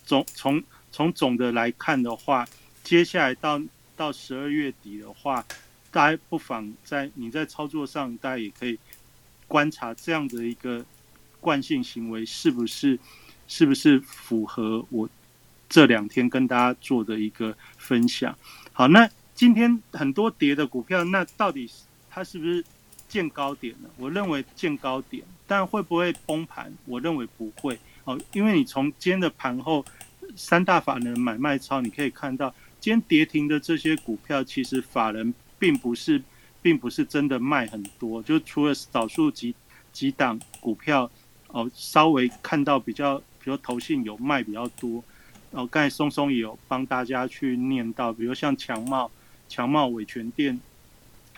[0.04, 2.46] 总从从总的来看的话，
[2.82, 3.60] 接下来到
[3.96, 5.44] 到十二月底的话，
[5.92, 8.76] 大家不妨在你在操作上，大家也可以
[9.46, 10.84] 观察这样的一个
[11.40, 12.98] 惯性行为是不是
[13.46, 15.08] 是不是符合我
[15.68, 18.36] 这两天跟大家做的一个分享。
[18.72, 21.70] 好，那今天很多跌的股票，那到底
[22.10, 22.64] 它是不是？
[23.08, 26.72] 见高点了，我认为见高点，但会不会崩盘？
[26.86, 29.84] 我认为不会哦，因为你从今天的盘后
[30.34, 36.20] 三大法人买卖超，你可以看到今天跌停的这些股票，其实法人并不是，
[36.60, 39.54] 并不是真的卖很多，就除了少数几
[39.92, 41.08] 几档股票
[41.46, 45.04] 哦，稍微看到比较，比如投信有卖比较多，
[45.52, 49.08] 哦，刚才松松也有帮大家去念到，比如像强茂、
[49.48, 50.58] 强茂伟权店，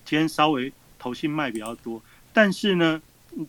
[0.07, 0.73] 今天稍微。
[0.97, 2.01] 投信卖比较多，
[2.33, 3.03] 但是呢，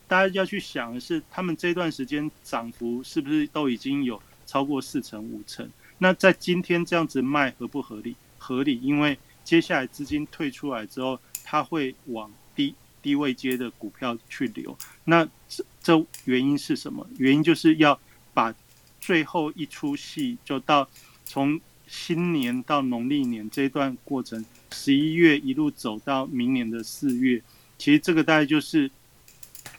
[0.10, 5.66] 大家要去想的是，他们这段时间涨幅是不是都已经有超过四成五成？
[6.00, 8.18] 那在今天这样子卖合不合理？
[8.38, 14.78] 合理，因为接下来资金退出来之后，它会往低低位阶的股票去流。
[15.06, 17.08] 那这这原因是什么？
[17.18, 17.98] 原因就是要
[18.34, 18.54] 把
[19.00, 20.90] 最后一出戏，就到
[21.24, 24.44] 从新年到农历年这段过程。
[24.72, 27.42] 十一月一路走到明年的四月，
[27.78, 28.90] 其实这个大概就是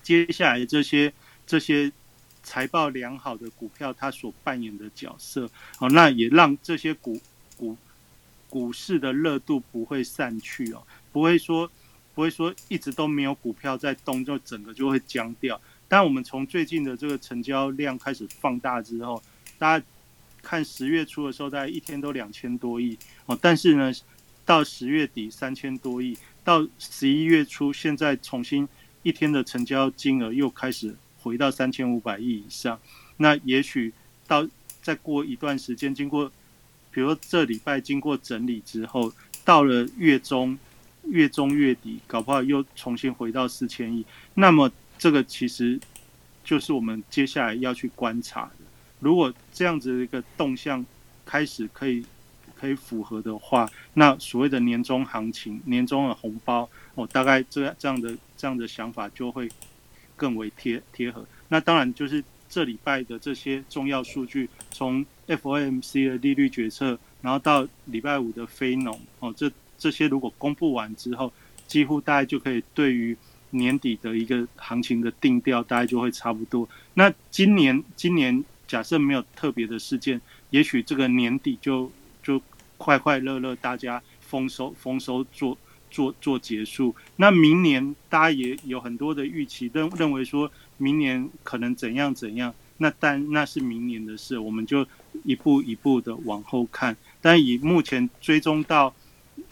[0.02, 1.12] 接下来这些
[1.46, 1.90] 这些
[2.42, 5.50] 财报良好的股票它所扮演的角色。
[5.76, 7.20] 好，那也让这些股
[7.56, 7.76] 股
[8.48, 10.82] 股市的热度不会散去哦，
[11.12, 11.70] 不会说
[12.14, 15.60] 不会说一直都没有股票在动，就整个就会僵掉。
[15.88, 19.22] 但我们从最近的这个成交量开始放大之后，
[19.58, 19.84] 大家
[20.42, 23.92] 看十月初的时候，大概一天都两千多亿哦，但是呢。
[24.46, 28.68] 到十月底三千多亿，到十一月初，现在重新
[29.02, 32.80] 一天的成交金额又开始回到三千五百亿以上。
[33.16, 33.92] 那也许
[34.28, 34.48] 到
[34.80, 36.30] 再过一段时间，经过
[36.96, 39.12] 比如这礼拜经过整理之后，
[39.44, 40.58] 到了月中、
[41.04, 44.02] 月中月底，搞不好又重新回到四千亿。
[44.32, 45.78] 那么这个其实
[46.42, 48.64] 就是我们接下来要去观察的。
[49.00, 50.82] 如果这样子的一个动向
[51.26, 52.02] 开始可以。
[52.58, 59.46] 可以符合的话，那所谓的年终行情、年终的红包，哦，大概这样这样的这样的想法就会
[60.16, 61.22] 更为贴贴合。
[61.48, 71.32] 那当然就是这礼拜的这些重要数据，从 FOMC 的利率决策，然后到礼拜五的非农，哦，这这些如果公布完之后，
[71.66, 73.16] 几乎大概就可以对于
[73.50, 76.68] 年底的一个行情的定调，大概就会差不多。
[76.94, 80.20] 那今年今年假设没有特别的事件，
[80.50, 81.90] 也许这个年底就。
[82.22, 82.42] 就
[82.76, 85.56] 快快乐乐，大家丰收丰收做
[85.92, 86.92] 做做结束。
[87.14, 92.52] 那明年大家也有很多的预期，认认为说明年可能怎样怎样。
[92.78, 94.86] 那但那是明年的事，我们就
[95.24, 96.96] 一步一步的往后看。
[97.20, 98.94] 但以目前追踪到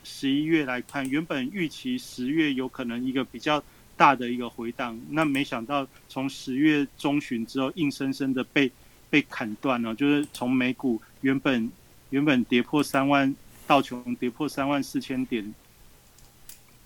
[0.03, 3.63] 十一月来看，原本预期十月有可能一个比较
[3.97, 8.71] 大的一个回档，那没想到从十月中旬之后，硬生生的被
[9.11, 9.95] 被砍断了。
[9.95, 11.71] 就是从美股原本。
[12.11, 13.35] 原本跌破三万，
[13.67, 15.53] 道琼跌破三万四千点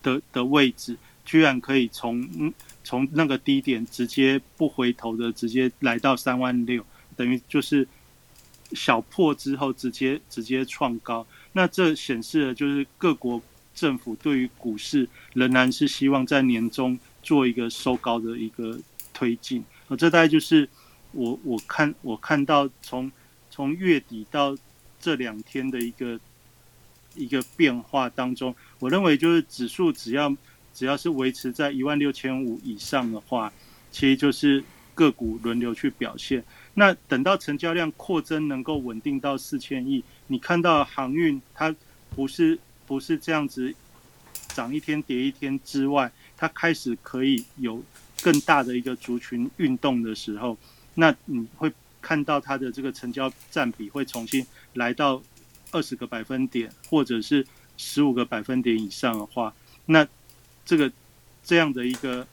[0.03, 2.27] 的的位置，居然可以从
[2.89, 6.83] 从那个低点直接不回头的直接来到三万六，
[7.19, 7.87] 等于就是
[8.73, 11.27] 小破之后直接直接创高。
[11.53, 13.43] 那这显示了就是各国
[13.75, 18.81] 政府对于股市仍然是希望在年终做一个收高的一个
[19.13, 19.63] 推进。
[19.89, 20.67] 啊，这大概就是
[21.13, 23.13] 我我看我看到从
[23.51, 24.57] 从月底到
[24.99, 26.19] 这两天的一个
[27.15, 30.35] 一个变化当中，我认为就是指数只要
[30.79, 33.53] 只要是维持在一万六千五以上的话，
[33.91, 34.63] 其实就是
[34.95, 36.45] 个股轮流去表现。
[36.75, 41.75] 那等到成交量扩增能够稳定到四千亿，你看到航运它
[42.15, 42.57] 不是
[42.87, 43.75] 不是这样子
[44.55, 47.83] 涨一天跌一天之外，它开始可以有
[48.23, 50.57] 更大的一个族群运动的时候，
[50.95, 55.21] 那你会看到它的这个成交占比会重新来到
[55.73, 57.45] 二十个百分点，或者是
[57.77, 59.53] 十五个百分点以上的话，
[59.87, 60.07] 那
[60.69, 60.93] 这个
[61.43, 62.27] 这样的一个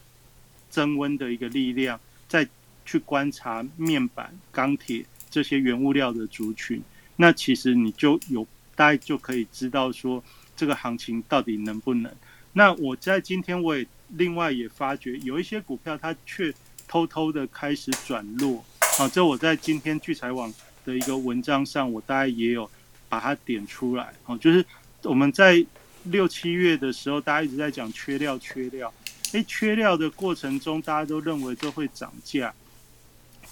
[0.69, 2.45] 增温的一个力量，再
[2.86, 6.81] 去观察面板、钢铁这些原物料的族群，
[7.15, 10.21] 那其实你就有大概就可以知道说
[10.53, 12.11] 这个行情到底能不能。
[12.51, 16.53] 那我在今天我也另外也发觉有一些股票它却
[16.89, 18.61] 偷偷的开始转弱，
[18.99, 22.69] 啊，这我在今天聚财网的一个文章上，我大概也有
[23.07, 24.65] 把它点出来，哦，就是
[25.03, 25.65] 我们在
[26.06, 28.93] 六七月的时候，大家一直在讲缺料缺料，
[29.34, 32.53] 诶，缺料的过程中，大家都认为这会涨价。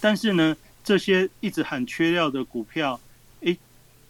[0.00, 3.00] 但是呢，这些一直喊缺料的股票，
[3.40, 3.56] 诶，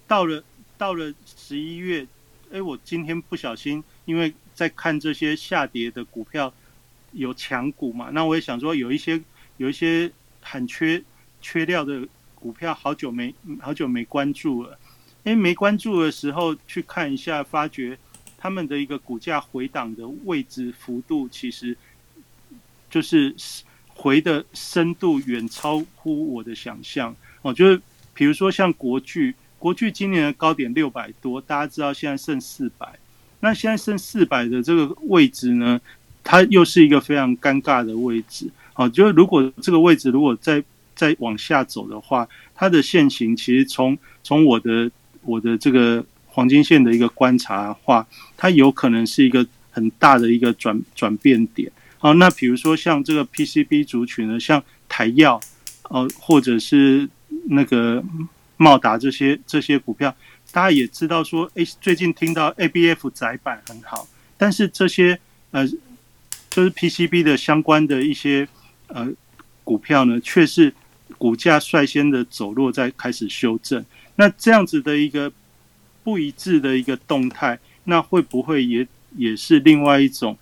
[0.07, 0.43] 到了
[0.77, 2.07] 到了十一月，
[2.51, 6.53] 诶，我今天不小心，因为在看这些下跌的股票
[7.13, 9.21] 有强股嘛，那我也想说，有一些
[9.57, 11.03] 有一些很缺
[11.41, 14.79] 缺料的股票，好久没好久没关注了，
[15.25, 17.99] 诶，没关注的时候去看一下，发觉
[18.45, 21.75] 他们的一个股价回档的位置幅度，其实
[22.91, 23.35] 就是。
[23.97, 27.81] 回的深度远超乎我的想象哦，就是
[28.13, 32.99] 比如说像国巨，国巨今年的高点六百多，大家知道现在剩四百，
[33.39, 35.81] 那现在剩四百的这个位置呢，
[36.25, 40.61] 它又是一个非常尴尬的位置哦，就是如果这个位置如果再
[40.97, 44.91] 再往下走的话，它的线型其实从从我的
[45.23, 46.05] 我的这个
[46.35, 48.05] 黄金线的一个观察的话，
[48.37, 51.71] 它有可能是一个很大的一个转转变点。
[52.01, 55.41] 哦，那比如说像这个 PCB 族群呢，像台药，
[55.85, 57.09] 哦，或者是
[57.51, 58.03] 那个
[58.57, 60.13] 茂达这些这些股票，
[60.51, 65.19] 大家也知道说，哎，最近听到 ABF 窄板很好，但是这些
[65.53, 65.67] 呃，
[66.51, 68.47] 就是 PCB 的相关的一些
[68.89, 69.09] 呃
[69.63, 70.75] 股票呢，却是
[71.17, 73.85] 股价率先的走弱，在开始修正。
[74.17, 75.33] 那这样子的一个
[76.05, 78.87] 不一致的一个动态，那会不会也
[79.17, 80.39] 也是另外一种？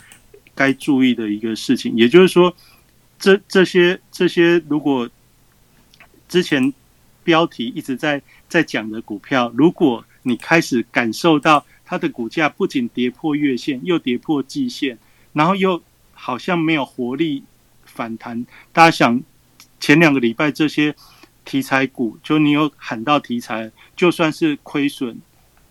[0.55, 2.55] 该注意的一个事情，也就是说，
[3.19, 5.09] 这这些这些，如果
[6.29, 6.75] 之前
[7.25, 14.99] 标题一直在在讲的股票，如果你开始感受到它的股价不仅跌破月线，又跌破季线，
[15.33, 15.83] 然后又
[16.13, 17.43] 好像没有活力
[17.87, 18.45] 反弹，
[18.75, 19.23] 大家想
[19.81, 20.95] 前两个礼拜这些
[21.47, 25.19] 题材股，就你有喊到题材，就算是亏损，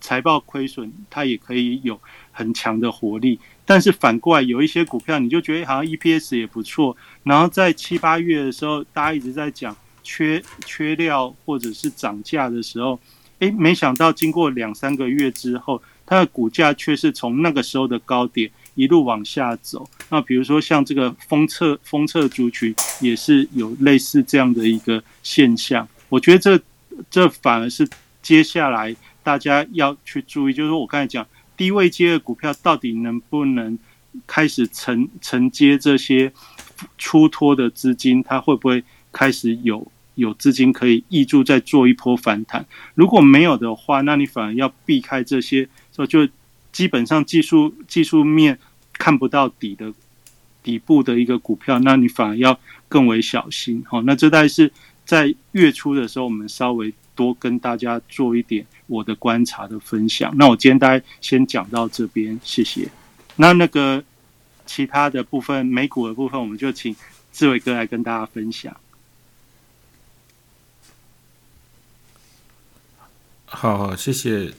[0.01, 1.97] 财报亏损，它也可以有
[2.31, 3.39] 很强的活力。
[3.63, 9.73] 但是反过来，有一些股票你就觉得好像 EPS 也不错，然后在七八月的时候，大家一直在讲
[10.03, 12.99] 缺缺料或者是涨价的时候，
[13.39, 19.87] 诶，没想到经过两三个月之后，它的股价却是从那个时候的高点一路往下走。
[20.09, 25.87] 那比如说像这个封测封测族群，也是有类似这样的一个现象。
[26.09, 26.61] 我觉得这
[27.09, 27.87] 这反而是
[28.21, 28.93] 接下来
[29.23, 31.27] 大家要去注意，就是我刚才讲。
[31.57, 33.77] 低位接的股票到底能不能
[34.25, 36.31] 开始承承接这些
[36.97, 38.23] 出脱的资金？
[38.23, 42.65] 它会不会开始有有资金可以挹注再做一波反弹？
[42.95, 46.27] 如果没有的话，那你反而要避开这些，说就
[46.71, 48.57] 基本上技术技术面
[48.93, 49.93] 看不到底的
[50.63, 52.59] 底部的一个股票，那你反而要
[52.89, 53.83] 更为小心。
[53.87, 54.71] 好，那这代是
[55.05, 58.65] 在月初的时候，我们稍微多跟大家做一点。
[58.91, 62.89] 我的观察的分享，那我今天大概先讲到这边，谢谢。
[63.37, 64.03] 那那个
[64.65, 66.93] 其他的部分，美股的部分，我们就请
[67.31, 68.75] 志伟哥来跟大家分享。
[73.45, 74.51] 好好，谢谢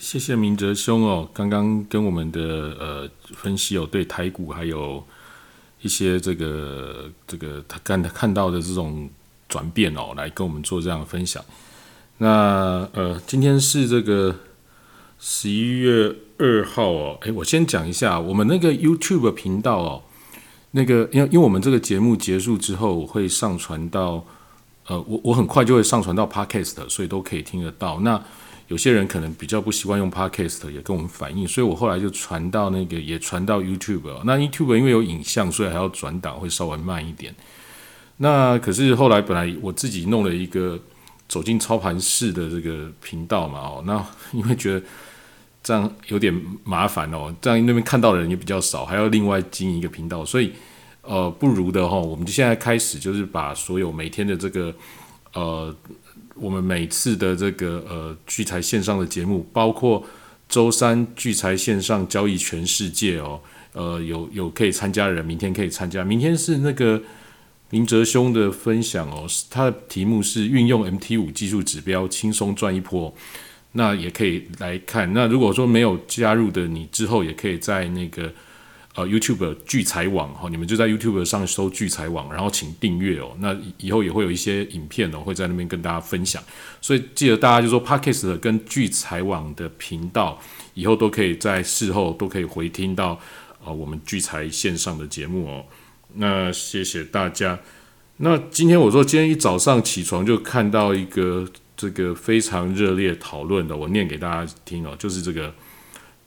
[0.00, 2.40] 谢谢明哲兄哦，刚刚跟我们的
[2.80, 5.06] 呃分析哦，对台股还有
[5.82, 9.10] 一些这个这个他看看到的这种
[9.46, 11.44] 转变哦，来跟我们做这样的分享。
[12.18, 14.36] 那呃，今天是这个
[15.18, 17.18] 十一月二号哦。
[17.22, 20.02] 诶，我先讲一下我们那个 YouTube 频道哦。
[20.70, 24.24] 那个，因为因为我们这个节目结束之后我会上传到，
[24.86, 28.00] 呃，我我很快就会上传到 Podcast，所以都可以听得到。
[28.00, 28.20] 那
[28.68, 34.22] 有些人可能比较不习惯用 Podcast，也跟我们反映，所以我后来就传到那个，也传到 YouTube。
[34.24, 37.34] 那 YouTube 因为有影像，所以还要转档，会稍微慢一点。
[38.16, 40.80] 那可是后来本来我自己弄了一个
[41.28, 44.86] 走进操盘室的这个频道嘛，哦，那 因为觉得。
[45.66, 46.30] 这样有点
[46.62, 50.52] 麻烦哦，这样那边看到的人也比较少，还要另外经营一个频道，所以
[51.00, 54.74] 呃，不如的哈，我们就现在开始就是把所有每天的这个
[55.32, 55.74] 呃，
[56.34, 60.04] 我们每次的这个呃聚财线上的节目，包括
[60.50, 63.40] 周三聚财线上交易全世界哦，
[63.72, 67.02] 呃，有有可以参加的人，明天可以参加，明天是那个
[67.74, 73.12] 林哲兄的分享哦，他的题目是运用 MT 五技术指标轻松赚一波。
[73.72, 75.12] 那也可以来看。
[75.12, 78.32] 那如果说没有加入的，你之后也可以在那个
[78.94, 83.36] 呃 YouTube 聚财网哈，你们就在 YouTube 上搜聚财网，然后请订阅哦。
[83.40, 86.40] 那以后也会有一些影片哦，会在那边跟大家分享。
[86.80, 90.40] 所以记得大家就说 Podcast 跟聚财网的频道，
[90.74, 93.18] 以后都可以在事后都可以回听到
[93.64, 95.64] 啊我们聚财线上的节目哦。
[96.14, 97.58] 那谢谢大家。
[98.18, 101.48] 那今天我说今天一早上起床就看到一个。
[101.76, 105.52] 这个非常热烈讨论的，我念给大家听哦，就是这个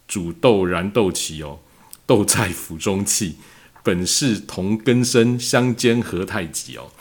[0.06, 1.60] 煮豆燃豆萁哦，
[2.06, 3.38] 豆在釜中泣，
[3.82, 6.92] 本是同根生，相煎何太急哦。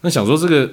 [0.00, 0.72] 那想说这个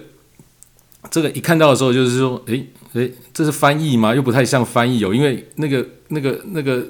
[1.12, 4.16] 这个一看到的时候，就是说，诶诶，这是翻译吗？
[4.16, 6.82] 又不太像翻译哦，因为那个那个那个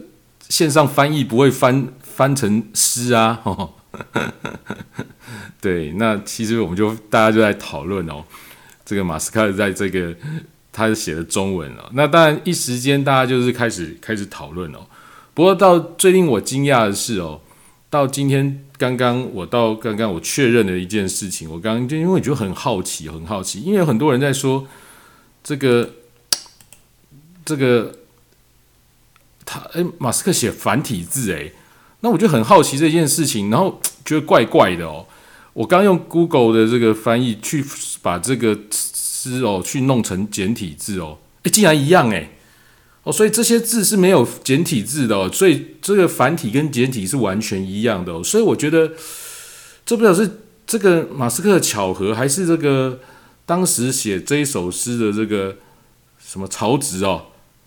[0.50, 3.42] 线上翻译不会翻翻成诗啊。
[5.62, 8.24] 对，那其实我们就大家就在讨论哦。
[8.86, 10.16] 这个马斯克在这个
[10.72, 14.86] 他写的中文哦，那当然一时间大家就是开始开始讨论哦。
[15.34, 17.42] 不过到最令我惊讶的是哦，
[17.90, 24.68] 到今天刚刚我到刚刚我确认的一件事情，我刚刚就因为我觉得很好奇，很好奇，因为有很多人在说
[25.44, 25.90] 这个
[27.44, 27.96] 这个
[29.44, 31.52] 他哎马斯克写繁体字哎，
[32.06, 35.08] 那我就很好奇这件事情，然后 觉得怪怪的哦。
[35.54, 37.66] 我刚用 Google 的这个翻译去
[38.04, 42.30] 把这个诗哦去弄成简体字哦，诶，竟然一样诶。
[43.02, 48.92] 哦，所以这些字是没有简体字的哦，所以这个繁体跟简体是完全一样的哦，所以我觉得
[49.84, 53.00] 这不知道是这个马斯克的巧合，还是这个
[53.48, 55.58] 当时写这一首诗的这个
[56.24, 57.24] 什么曹植哦。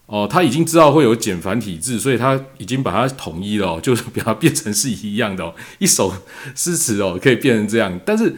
[0.09, 5.54] 哦，他已经知道会有简繁体字，所以他已经把它统一了， 就是把它变成是一样的哦。
[5.78, 6.11] 一首
[6.54, 8.00] 诗词哦，可以变成这样。
[8.06, 8.34] 但是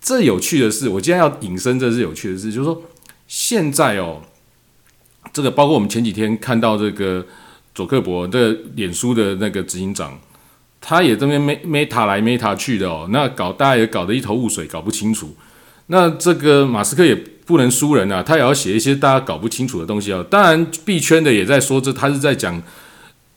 [0.00, 2.80] 这有趣的是，我今天要引申，这是有趣的事，就是说
[3.26, 4.22] 现在哦，
[5.32, 7.26] 这个包括我们前几天看到这个
[7.74, 10.16] 佐克伯的脸书的那个执行长，
[10.80, 15.34] 他也这边 meta 来 meta 去的哦，那搞大家也搞得一头雾水，搞不清楚。
[15.88, 17.20] 那这个马斯克也。
[17.48, 18.22] 不能输人啊！
[18.22, 20.22] 他也要写一些大家搞不清楚的东西哦。
[20.28, 22.62] 当然，币圈的也在说这，他是在讲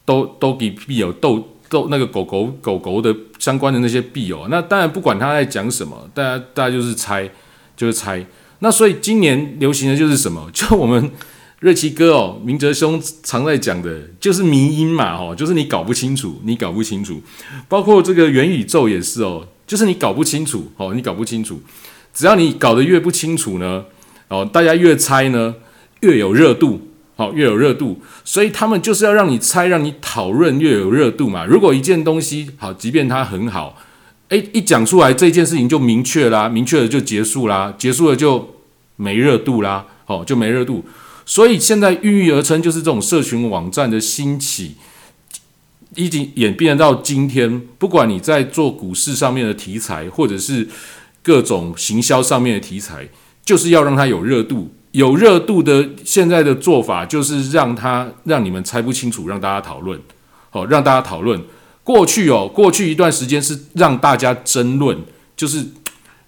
[0.04, 4.48] 都都给币有斗斗那个狗狗狗狗的相关的那些币哦。
[4.50, 7.30] 那当然不管他在讲什么，大家大家就是猜，
[7.78, 8.26] 就是猜。
[8.60, 10.50] 那所以今年流行的就是什么？
[10.52, 11.10] 就我们
[11.62, 17.22] 瑞奇哥哦，明哲兄常在讲的，就是迷音嘛哦，就是你搞不清楚，你搞不清楚。
[17.70, 21.62] 包括这个元宇宙也是哦，就是你搞不清楚哦，你搞不清楚。
[22.14, 23.86] 只要你搞得越不清楚呢？
[24.32, 25.54] 哦，大家越猜呢，
[26.00, 26.80] 越有热度，
[27.18, 31.46] 好，越有热度，所以他们就是要让你猜，让你讨论，越有热度嘛。
[31.46, 33.78] 如果一件东西好，即便它很好，
[34.30, 38.56] 诶，一讲出来这件事情就明确啦，明确了就结束啦，结束了就
[38.96, 40.86] 没热度啦，好，就没热度。
[41.26, 44.76] 所以现在孕育而成就是这种社群网站的兴起，
[45.96, 50.70] 已经演变到今天，不管你在做股市上面的题材，或者是
[51.22, 53.10] 各种行销上面的题材。
[53.44, 60.00] 就是要让它有热度，有热度的现在的做法就是让它让你们猜不清楚，让大家讨论，
[60.50, 61.42] 好，让大家讨论。
[61.84, 64.96] 过去哦，过去一段时间是让大家争论，
[65.36, 65.66] 就是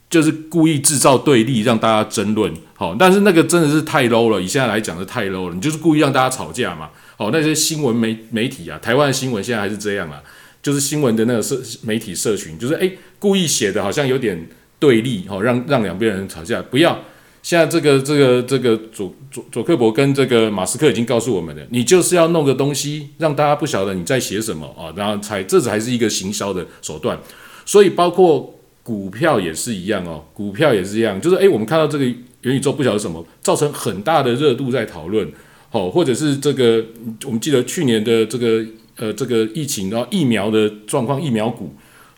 [0.09, 10.23] 就是故意制造对立，让大家争论，好，但是那个真的是太 low 了，以现在来讲是太 low 了，你就是故意让大家吵架嘛，好，那些新闻媒媒体啊，台湾的新闻现在还是这样啊，
[10.63, 14.49] 就是新闻的那个社媒体社群，就是诶故意写的好像有点。
[14.83, 16.99] 对立，好让让两边人吵架，不要。
[17.41, 27.17] 现在这个这个这个佐佐佐克伯跟这个马斯克已经告诉我们了，你就是要弄个东西，让大家不晓得你在写什么啊，然后才这才是一个行销的手段。
[27.65, 35.25] 所以包括股票也是一样哦，股票也是一样，就是诶，我们看到这个元宇宙不晓得什么，造成很大的热度在讨论，
[35.69, 36.83] 好，或者是这个
[37.25, 38.65] 我们记得去年的这个
[38.97, 41.73] 呃这个疫情然后疫苗的状况，疫苗股。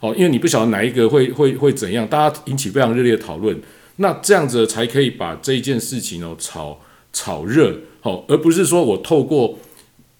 [0.05, 3.59] 哦，因为你不晓得哪一个会会会怎样，大家引起非常热烈的讨论，
[3.95, 6.79] 那这样子才可以把这一件事情哦炒
[7.11, 9.57] 炒热，哦，而不是说我透过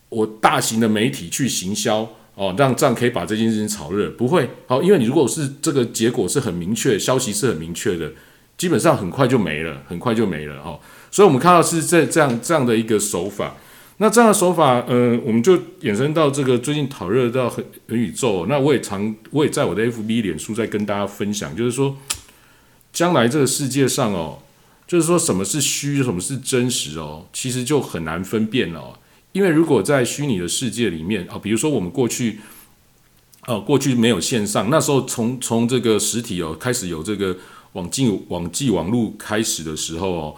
[0.10, 8.12] 我大型的媒体去行销，哦，让这样可以把这件事情炒热，不会，好，因为你如果是这个结果是很明确，消息是很明确的，
[8.58, 10.80] 基本上很快就没了，很快就没了，哈，
[11.12, 13.56] 所以我们看到是这这样这样的一个手法。
[13.98, 18.46] 那这样的手法，呃，我们就衍生到这个最近讨热到很很宇宙。
[18.50, 21.96] 那我也常，我也在我的 FB 脸书在跟大家分享，就是说，
[22.92, 24.40] 将来这个世界上哦，
[24.86, 29.00] 就是说什么是虚，什么是真实哦，其实就很难分辨了。
[29.32, 32.42] 因为如果在虚拟的世界里面啊，比如说我们过去，
[33.44, 37.38] 啊，过去没有线上，那时候从从这个实体哦开始有这个
[37.72, 40.36] 网际网际网络开始的时候哦。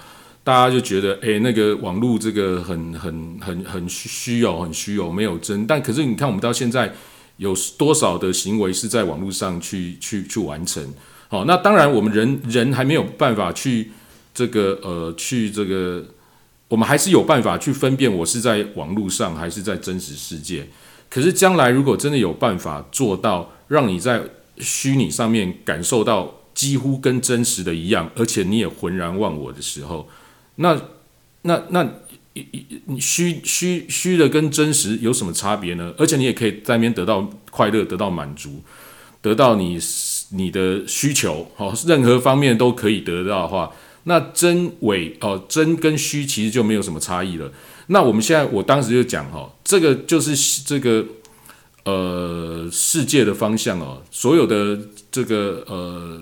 [0.48, 5.68] 大家就觉得，哎，那个网络这个很很很很虚有，很虚有，没有真。
[5.68, 6.94] 但可是你看，我们到现在
[7.36, 10.82] 有多少的行为是在网络上去去去完成？
[11.28, 13.92] 好，那当然我们人人还没有办法去
[14.34, 16.06] 这个呃去这个，
[16.70, 20.66] 我们还是有办法去分辨我是在网络上还是在真实世界。
[21.10, 24.22] 可是将来如果真的有办法做到，让你在
[24.60, 30.08] 虚拟上面感受到几乎跟真实的一样，而且你也浑然忘我的时候。
[30.58, 30.80] 那
[31.42, 31.90] 那那
[32.86, 35.94] 你虚虚虚的跟真实有什么差别呢？
[35.98, 38.62] 而且你也可以在那边得到快乐，得到满足，
[39.22, 39.80] 得到你
[40.32, 43.72] 你的需求，好，任何方面都可以得到的话，
[44.04, 47.52] 那真伪哦，真跟虚其实就没有什么差异了。
[47.88, 51.06] 那我们现在，我当时就讲哈，这个就是这个
[51.86, 54.80] 呃世界的方向哦，所有的
[55.10, 56.22] 这个呃。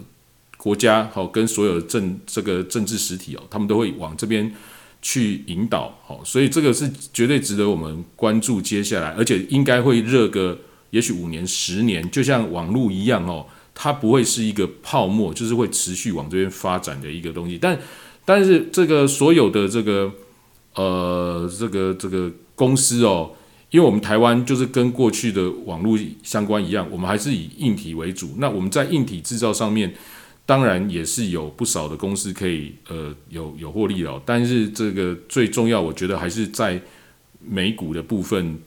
[0.66, 4.52] 国家好，跟所有政这个政治实体哦，他们都会往这边
[5.00, 8.60] 去引导，好，所以这个是绝对值得我们关注。
[8.60, 10.58] 接下来，而且应该会热个，
[10.90, 13.46] 也许五年、十年，就像网络一样哦，
[13.76, 17.60] 它不会是一个泡沫，就是会持续往这边发展的一个东西。
[17.62, 17.78] 但
[18.26, 20.12] 但是这个所有的这个
[20.74, 23.30] 呃这个这个公司哦，
[23.70, 28.32] 因为我们台湾就是跟过去的网络相关一样，我们还是以硬体为主。
[28.40, 29.94] 那我们在硬体制造上面。
[30.46, 36.80] 当然也是有不少的公司可以呃有有获利了，但是这个最重要，我觉得还是在
[37.40, 38.60] 美股的部分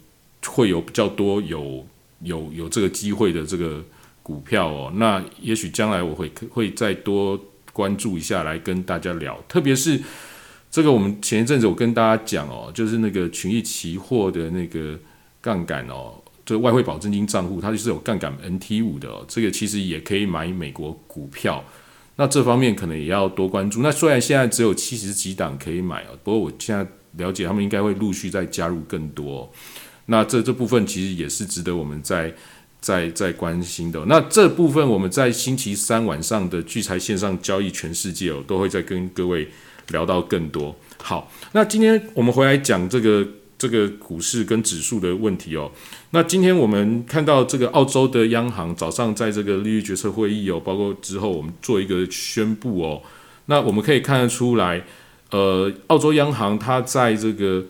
[0.46, 1.86] 会有比较多有
[2.22, 3.84] 有有这个机会的这个
[4.22, 4.92] 股票哦。
[4.96, 7.40] 那也许将来我会会再多
[7.72, 10.02] 关注一下来跟大家聊，特别是
[10.70, 14.98] 这个我们前一阵子我跟大家讲哦，就是那个群益期货的那个
[15.40, 16.14] 杠杆哦。
[16.48, 21.62] 这外汇保证金账户，它就是有杠杆 NT 五的，这个其实也可以买美国股票。
[22.16, 23.82] 那这方面可能也要多关注。
[23.82, 26.86] 那虽然现在只有七十几档可以买哦，不过我现在
[27.18, 29.52] 了解他们应该会陆续再加入更多。
[30.06, 32.32] 那这这部分其实也是值得我们在
[32.80, 34.02] 在在关心的。
[34.06, 39.46] 那这部分我们在星期三晚上的聚财线上交易全世界哦，都会再跟各位
[39.88, 40.74] 聊到更多。
[40.96, 43.28] 好，那今天我们回来讲这个。
[43.58, 45.68] 这个股市跟指数的问题哦，
[46.10, 53.02] 那今天我们看到这个澳洲的央行早上在这个利率决策会议哦，包括之后我们做一个宣布哦，
[53.46, 54.84] 那我们可以看得出来，
[55.32, 57.64] 呃，澳洲央行它在这个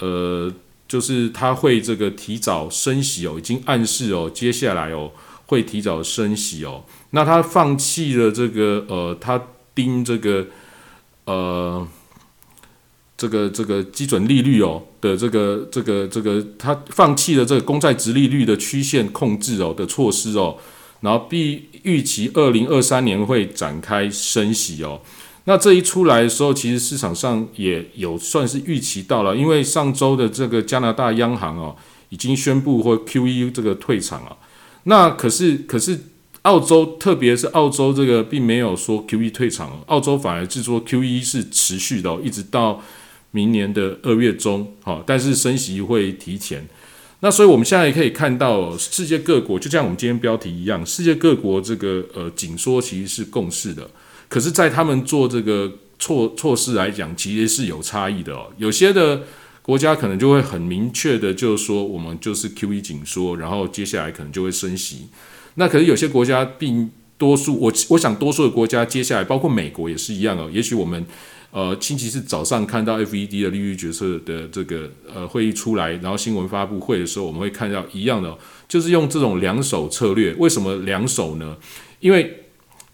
[0.00, 0.52] 呃，
[0.88, 5.12] 就是它会这个提早升息哦，已经暗示哦，接下来哦
[5.46, 9.40] 会提早升息哦，那它放弃了这个呃，它
[9.72, 10.48] 盯这个
[11.26, 11.86] 呃。
[13.18, 20.56] 这个这个基准利率哦的这个这个这个，他放弃了这个公债值利率的曲线控制哦的措施哦，
[21.00, 25.00] 然后必预期二零二三年会展开升息哦。
[25.46, 31.74] 那这一出来的时候，其实市场上也有算是预期到了，因为上周的这个加拿大央行哦
[32.10, 34.36] 已经宣布或 QE 这个退场了。
[34.84, 35.98] 那可是可是
[36.42, 42.80] 澳洲，特别是澳洲这个并没有说 QE 退场，澳洲反而是说 QE 是持续的，一直到。
[43.30, 46.66] 明年的二月中，好，但是升息会提前。
[47.20, 53.90] 那所以我们现在也可以看到，世界各国就像我们今天标题一样，世界各国这个呃紧缩其实是共识的。
[54.28, 58.46] 可是，在他们做这个措措施来讲，其实是有差异的哦。
[58.56, 59.22] 有些的
[59.62, 65.08] 国家可能就会很明确的，就是说我们就是 Q E 紧缩，然后接下来可能就会升息。
[65.56, 70.48] 那可是有些国家并多数，我我想多数的国家接下来，包括美国也是一样哦。
[70.52, 71.04] 也许我们。
[71.50, 78.36] 呃，星期四早上看到 FED 的利率决策的这个呃会议出来，然后新闻发布会的时候，我们会看到一样的，
[78.68, 80.34] 就是用这种两手策略。
[80.34, 81.56] 为什么两手呢？
[82.00, 82.44] 因为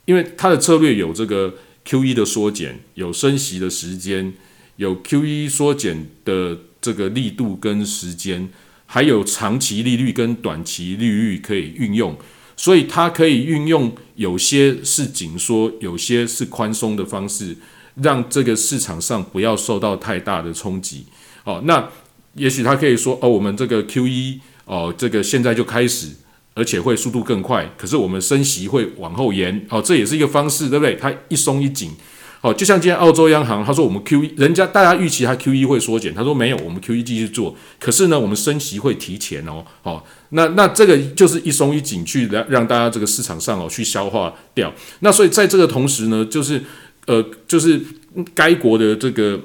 [0.05, 4.33] 因为它的策略有这个 QE 的缩减，有升息的时间，
[4.77, 8.49] 有 QE 缩减的这个力度跟时间，
[8.87, 12.17] 还有长期利率跟短期利率可以运用。
[12.57, 17.57] 所以它可以运用有些是紧缩，有些是宽松的方式，
[18.03, 21.07] 让这个市场上不要受到太大的冲击。
[21.45, 21.89] 哦，那
[22.35, 26.09] 也许他可以说，哦，我们这个 Q E 哦，这个现在就开始，
[26.55, 30.97] 而且会速度更快，可是我们升息会往后延，哦，这也是一个方式，对不对？
[30.97, 31.93] 它一松一紧。
[32.41, 37.57] 哦，就像今天澳洲央行他说我们 Q E，人家大家预期它 Q E 会缩减，他说没有，我们 Q E 继续做。
[37.81, 44.71] 可是呢，我们升息会提前哦，哦，那那这个就是一松一紧去让让大家这个市场上哦去消化掉。
[45.01, 46.63] 那所以在这个同时呢，就是
[47.07, 47.81] 呃，就是
[48.35, 49.41] 该国的这个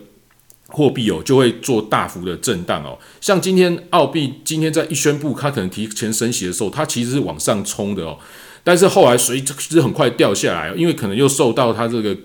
[0.68, 2.98] 货币哦就会做大幅的震荡哦。
[3.22, 8.18] 像今天澳币今天在一宣布它可能提前升息的时候，它其实是往上冲的哦，
[8.64, 12.18] 但是后来随之很快掉下来，因为可能又受到它这个。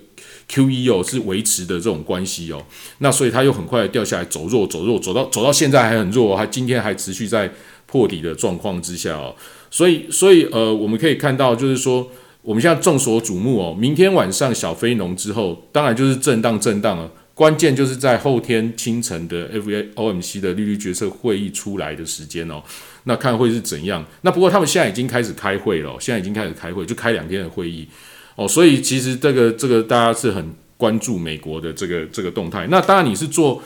[0.46, 2.62] Q E 哦是维持的这种关系哦，
[2.98, 7.50] 那所以它又很快掉下来，走弱走弱，走到走到现在还很弱，还今天还持续在
[7.86, 9.34] 破底的状况之下哦，
[9.70, 12.06] 所以所以呃我们可以看到就是说
[12.44, 22.62] 我们现在众所瞩目哦，明天晚上小非农之后，当然就是震荡震荡了，关键就是在后天清晨的 F A O M C 的利率决策会议出来的时间哦，
[23.04, 24.04] 那看会是怎样？
[24.20, 27.88] 那不过他们现在已经开始开会了，现在已经开始开会，就开两天的会议。
[28.36, 30.44] 哦，所以其实这个这个大家是很
[30.76, 32.66] 关注美国的这个这个动态。
[32.70, 33.62] 那当然你是做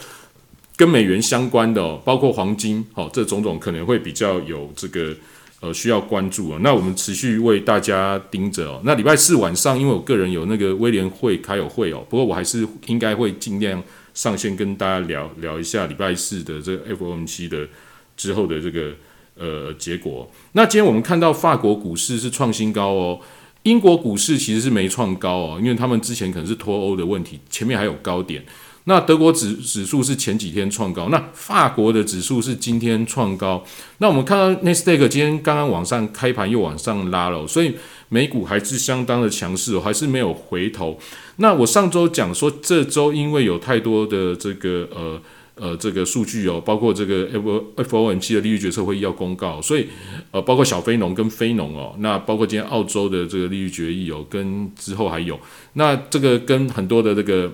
[0.77, 5.13] 跟美元相关的，哦，包括黄金，哦，这种种可能会比较有这个
[5.61, 6.59] 呃需要关注哦。
[6.63, 8.81] 那我们持续为大家盯着哦。
[8.85, 13.83] 那礼拜四晚上，因为我个人有那个威廉会开有会哦，不过我还是应该会尽量
[14.15, 17.69] 上线跟大家聊聊一下礼拜四的这个 FOMC 的
[18.17, 18.93] 之后的这个
[19.37, 20.31] 呃结果。
[20.53, 23.21] 那今天我们看到法国股市是创新高哦。
[23.65, 28.43] 英国股市其实是没创高哦，因为他们之前可能是脱欧的问题，前面还有高点。
[28.89, 33.63] 那德国指指数是前几天创高，那法国的指数是今天创高。
[33.99, 37.75] 那我们看到 n e s t a q 今天刚刚往上开盘又往上拉了，所以
[38.09, 40.99] 美股还是相当的强势哦，还是没有回头。
[41.37, 45.21] 那我上周讲说，这周因为有太多的这个呃。
[45.61, 49.89] 呃，这个数据哦，包括这个 F F O M C 的利率决策会议要公告，所以
[50.31, 55.37] 呃，包括小非农跟非农哦，那包括今天澳洲的这个利率决议哦，跟之后还有，
[55.73, 57.53] 那这个跟很多的这个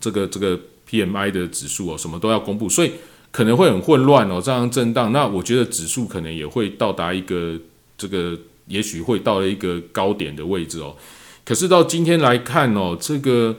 [0.00, 2.92] 这个这个 P M I 的指数哦，什么都要公布，所以
[3.30, 5.12] 可能会很混乱哦，这样震荡。
[5.12, 7.58] 那我觉得指数可能也会到达一个
[7.96, 10.96] 这个，也许会到了一个高点的位置哦。
[11.44, 13.56] 可是到今天来看哦，这个。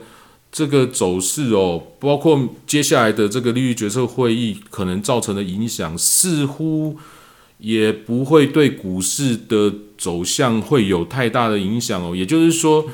[0.52, 6.98] 这个走势哦，包括接下来的这个利率决策会议可能造成的影响，似乎
[7.58, 12.16] 也不会对股市的走向会有太大的影响哦。
[12.16, 12.84] 也就是说，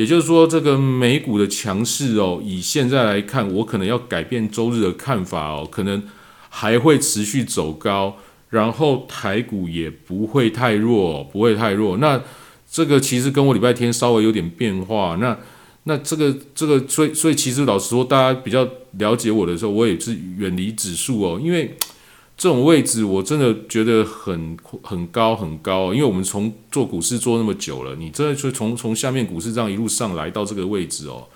[0.00, 6.02] 也就是说，这个美股的强势哦，以现在来看，我可能要改变周日的看法哦，可能
[6.48, 8.16] 还会持续走高，
[8.48, 11.98] 然后台股也不会太弱，不会太弱。
[11.98, 12.18] 那
[12.72, 15.36] 这个其实跟我礼拜天稍微有点变化，那。
[15.84, 21.74] 那这个这个，所以所以其实老实说，大家比较了解我的时候，我也是远离指数哦，因为
[22.40, 31.28] 这种位置我真的觉得很很高很高，因为我们从做股市做那么久了，你真的就从从下面股市这样一路上来到这个位置哦，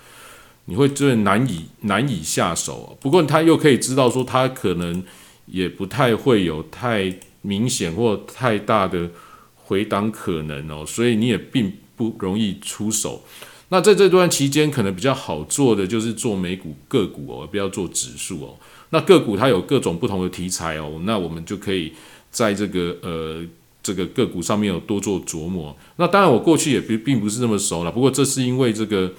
[0.65, 2.97] 你会真的难以难以下手。
[2.99, 5.03] 不过他又可以知道说，他可能
[5.45, 9.11] 也不太会有太明显或太大的
[9.57, 13.21] 回档可能哦，所以你也并不容易出手。
[13.69, 18.55] 那在这段期间，可能比较好做的就是做美股个股哦，不要做指数哦。
[18.95, 21.91] 那个股它有各种不同的题材哦，那我们就可以
[22.31, 23.43] 在这个呃
[23.83, 25.75] 这个个股上面有多做琢磨。
[25.97, 29.13] 那当然，我过去也并并不是那么熟了，不过这是因为这个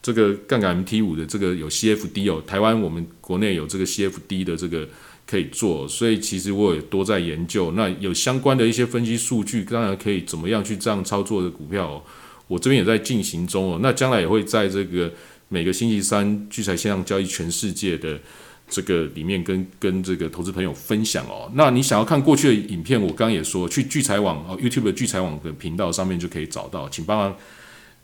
[0.00, 4.88] 这个杠杆 MT 五的这个有 CFD 哦，台湾我们国内有这个 CFD 的这个
[5.26, 7.72] 可以做，所以其实我也多在研究。
[7.72, 11.88] 那有相关的一些分析数据，当然可以怎么样去这样操作的股票。
[11.88, 12.02] 哦
[12.48, 15.12] 我这边也在进行中哦，那将来也会在这个
[15.48, 18.16] 每个星期三聚财线上交易全世界的
[18.68, 21.50] 这个里面跟跟这个投资朋友分享哦。
[21.54, 27.36] 那你想要看过去的影片，我刚刚也说去聚财网哦 YouTube 的聚财网的频道上面就可以找到，请帮忙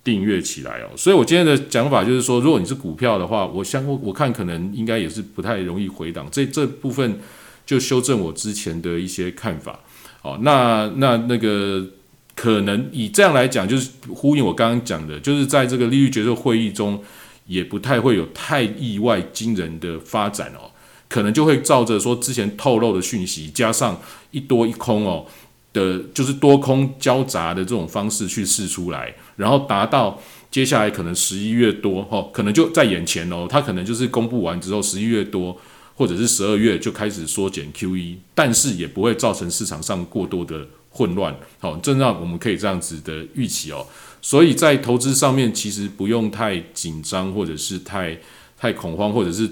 [0.04, 0.90] 订阅起来哦。
[0.96, 7.18] 所以我今天的讲法就是说，如果你是股票的话，我相我看可能应该也是不太容易回档，这这部分
[7.66, 9.80] 就修正我之前的一些看法。
[10.22, 11.86] 哦，那那那个。
[12.34, 16.98] 可能以这样来讲，就是呼应我刚刚讲的，就是在这个利率决策会议中，
[17.46, 20.70] 也不太会有太意外惊人的发展哦。
[21.08, 25.26] 可能就会照着说之前透露的讯息，加上一多一空哦
[25.72, 30.20] 的，就是多空交杂的这种方式去试出来，然后达到
[30.50, 33.46] 接下来可能十一月多哦，可能就在眼前哦。
[33.48, 35.56] 它可能就是公布完之后，十一月多
[35.94, 40.66] 或者是十二月就开始缩减 QE，但是也不会造成市场上过多的。
[40.94, 43.86] 混乱，好，这让我们可以这样子的预期哦。
[44.22, 48.16] 所以在投资上面，其实不用太紧张，或者是太
[48.56, 49.50] 太恐慌，或者是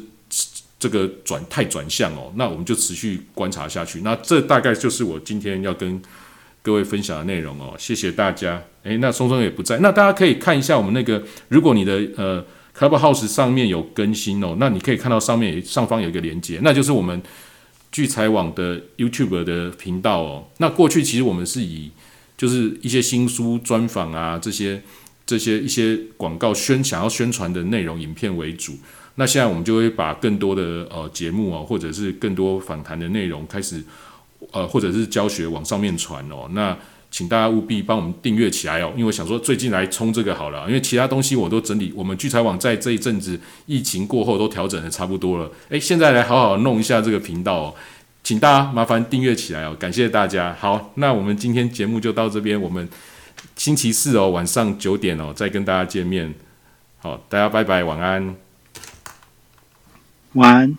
[0.78, 2.32] 这个转太转向哦。
[2.36, 4.00] 那我们就持续观察下去。
[4.00, 6.00] 那这大概就是我今天要跟
[6.62, 7.74] 各位分享的内容哦。
[7.78, 8.62] 谢谢大家。
[8.84, 12.42] 诶，那松松也不在，那大家可以看一下我们那个，如果你的呃
[12.74, 17.20] Clubhouse 上面有更新哦，那你可以看到上面上方有一个连接，那就是我们
[17.92, 20.46] 聚财网的 YouTube 的频道哦。
[20.58, 21.90] 那过去其实我们是以
[22.40, 24.82] 就是一些新书专访啊，这些
[25.26, 28.72] 这些一些广告宣想要宣传的内容影片为主。
[29.16, 33.84] 那现在我们就会把更多的呃节目啊，或者是更多访谈的内容开始
[34.52, 36.48] 呃，或者是教学往上面传哦。
[36.52, 36.74] 那
[37.10, 45.50] 请大家务必帮我们订阅起来哦，因为我想说最近来冲这个好了，因为其他东西我都整理，我们聚财网在这一阵子疫情过后都调整的差不多了。
[45.68, 47.74] 诶，现在来好好弄一下这个频道哦。
[48.22, 50.56] 请大家麻烦订阅起来哦，感谢大家。
[50.58, 52.88] 好，那我们今天节目就到这边，我们
[53.56, 56.32] 星期四哦晚上九点哦再跟大家见面。
[56.98, 58.36] 好，大家拜拜，晚安，
[60.34, 60.78] 晚安。